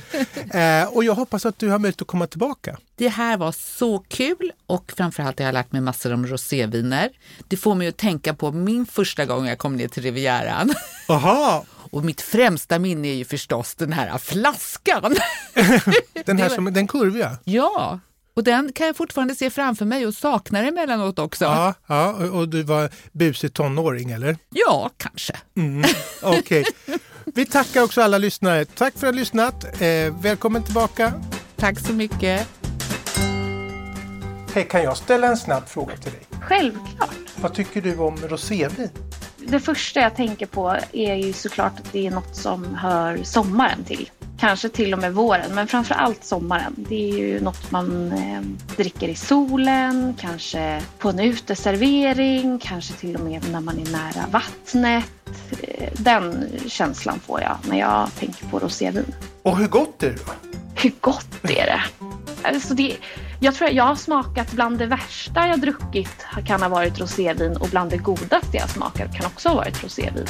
Eh, 0.82 0.88
och 0.88 1.04
jag 1.04 1.16
hoppas 1.16 1.46
att 1.46 1.60
du 1.60 1.70
har 1.70 1.80
möjlighet 1.80 2.02
att 2.02 2.08
komma 2.08 2.28
tillbaka. 2.28 2.78
Det 2.96 3.08
här 3.08 3.38
var 3.38 3.52
så 3.52 4.00
kul 4.00 4.52
och 4.68 4.94
framförallt 4.98 5.40
har 5.40 5.46
jag 5.46 5.54
lärt 5.54 5.72
mig 5.72 5.82
massor 5.82 6.14
om 6.14 6.28
roséviner. 6.28 7.10
Det 7.48 7.58
får 7.58 7.76
mig 7.76 7.88
att 7.88 7.98
tänka 7.98 8.34
på 8.34 8.52
min 8.52 8.86
första 8.86 9.26
gång 9.26 9.48
jag 9.48 9.58
kom 9.58 9.76
ner 9.76 9.88
till 9.88 10.04
Rivieran. 10.04 10.74
Aha. 11.08 11.66
Och 11.92 12.06
mitt 12.06 12.22
främsta 12.22 12.80
minne 12.80 13.08
är 13.08 13.16
ju 13.16 13.26
förstås 13.26 13.76
den 13.76 13.94
här 13.94 14.18
flaskan. 14.18 15.16
Den 16.26 16.38
här 16.38 16.50
som, 16.50 16.74
den 16.74 16.88
kurviga? 16.88 17.38
Ja, 17.44 18.00
och 18.34 18.44
den 18.44 18.72
kan 18.74 18.88
jag 18.88 18.96
fortfarande 18.96 19.36
se 19.36 19.50
framför 19.50 19.86
mig 19.86 20.08
och 20.08 20.14
saknar 20.14 20.64
emellanåt 20.64 21.20
också. 21.20 21.46
Ja, 21.46 21.74
ja 21.88 22.14
och 22.32 22.50
du 22.50 22.64
var 22.64 22.90
busig 23.12 23.54
tonåring 23.54 24.12
eller? 24.12 24.38
Ja, 24.50 24.90
kanske. 24.98 25.34
Mm, 25.58 25.84
Okej. 26.22 26.66
Vi 27.26 27.46
tackar 27.46 27.82
också 27.84 28.02
alla 28.02 28.18
lyssnare. 28.18 28.66
Tack 28.66 28.94
för 28.98 29.08
att 29.08 29.14
ni 29.14 29.18
har 29.18 29.22
lyssnat. 29.22 29.82
Eh, 29.82 30.22
välkommen 30.22 30.64
tillbaka. 30.64 31.14
Tack 31.56 31.80
så 31.80 31.94
mycket. 31.94 32.48
Hej, 34.54 34.68
kan 34.70 34.84
jag 34.84 34.98
ställa 34.98 35.28
en 35.28 35.38
snabb 35.38 35.68
fråga 35.68 35.98
till 35.98 36.12
dig? 36.12 36.22
Självklart. 36.42 37.16
Vad 37.42 37.54
tycker 37.54 37.82
du 37.82 37.98
om 37.98 38.18
rosévin? 38.18 38.90
Det 39.38 39.60
första 39.60 40.00
jag 40.00 40.16
tänker 40.16 40.46
på 40.46 40.78
är 40.92 41.16
ju 41.16 41.34
såklart 41.34 41.80
att 41.80 41.92
det 41.92 42.08
är 42.08 42.12
något 42.12 42.36
som 42.36 42.76
hör 42.76 43.24
sommaren 43.24 43.84
till. 43.84 44.10
Kanske 44.42 44.70
till 44.70 44.94
och 44.94 45.00
med 45.00 45.14
våren, 45.14 45.56
men 45.56 45.68
framför 45.68 45.96
allt 45.96 46.24
sommaren. 46.24 46.76
Det 46.78 47.12
är 47.12 47.18
ju 47.18 47.42
något 47.42 47.72
man 47.72 48.12
eh, 48.12 48.42
dricker 48.78 49.08
i 49.08 49.16
solen, 49.16 50.16
kanske 50.20 50.82
på 51.00 51.10
en 51.10 51.20
uteservering, 51.20 52.60
kanske 52.60 52.94
till 52.94 53.16
och 53.16 53.22
med 53.22 53.52
när 53.52 53.60
man 53.60 53.80
är 53.80 53.92
nära 53.92 54.28
vattnet. 54.32 55.06
Eh, 55.62 55.90
den 55.94 56.50
känslan 56.68 57.20
får 57.20 57.42
jag 57.42 57.58
när 57.70 57.80
jag 57.80 58.16
tänker 58.16 58.46
på 58.46 58.60
rosévin. 58.60 59.16
Och 59.44 59.58
hur 59.58 59.68
gott 59.68 60.04
är 60.04 60.10
det 60.10 60.16
då? 60.26 60.32
Hur 60.76 60.94
gott 61.00 61.44
är 61.44 61.66
det? 61.66 61.82
Alltså 62.44 62.74
det 62.74 62.98
jag 63.40 63.56
tror 63.56 63.70
jag 63.70 63.84
har 63.84 63.96
smakat 63.96 64.52
bland 64.52 64.78
det 64.78 64.86
värsta 64.86 65.48
jag 65.48 65.62
druckit 65.62 66.26
kan 66.48 66.62
ha 66.62 66.70
varit 66.70 67.00
rosévin 67.00 67.58
och 67.58 67.68
bland 67.68 67.92
det 67.92 67.98
godaste 67.98 68.58
jag 68.58 68.70
smakat 68.70 69.16
kan 69.16 69.26
också 69.26 69.50
ha 69.50 69.56
varit 69.56 69.84
rosévin. 69.84 70.28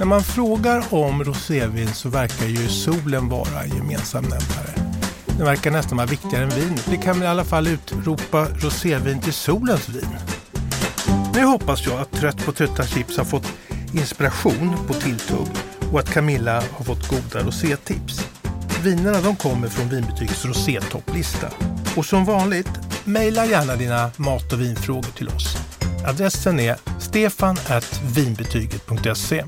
När 0.00 0.06
man 0.06 0.22
frågar 0.22 0.94
om 0.94 1.24
rosévin 1.24 1.94
så 1.94 2.08
verkar 2.08 2.46
ju 2.46 2.68
solen 2.68 3.28
vara 3.28 3.62
en 3.62 3.76
gemensam 3.76 4.22
nämnare. 4.22 4.94
Den 5.26 5.46
verkar 5.46 5.70
nästan 5.70 5.96
vara 5.96 6.06
viktigare 6.06 6.44
än 6.44 6.50
vin. 6.50 6.78
Vi 6.90 6.96
kan 6.96 7.14
väl 7.14 7.22
i 7.22 7.26
alla 7.26 7.44
fall 7.44 7.66
utropa 7.66 8.46
rosévin 8.48 9.20
till 9.20 9.32
solens 9.32 9.88
vin. 9.88 10.16
Nu 11.34 11.44
hoppas 11.44 11.86
jag 11.86 12.00
att 12.00 12.12
Trött 12.12 12.44
på 12.44 12.52
trötta 12.52 12.86
chips 12.86 13.16
har 13.16 13.24
fått 13.24 13.52
inspiration 13.94 14.76
på 14.86 14.94
tilltugg 14.94 15.48
och 15.92 16.00
att 16.00 16.10
Camilla 16.10 16.62
har 16.72 16.84
fått 16.84 17.08
goda 17.08 17.46
rosétips. 17.46 18.28
Vinerna 18.82 19.20
de 19.20 19.36
kommer 19.36 19.68
från 19.68 19.88
Vinbetygs 19.88 20.44
rosétopplista. 20.44 21.48
Och 21.96 22.06
som 22.06 22.24
vanligt, 22.24 22.70
mejla 23.04 23.46
gärna 23.46 23.76
dina 23.76 24.10
mat 24.16 24.52
och 24.52 24.60
vinfrågor 24.60 25.10
till 25.16 25.28
oss. 25.28 25.56
Adressen 26.06 26.60
är 26.60 26.76
stefan 26.98 27.56
vinbetyget.se 28.14 29.44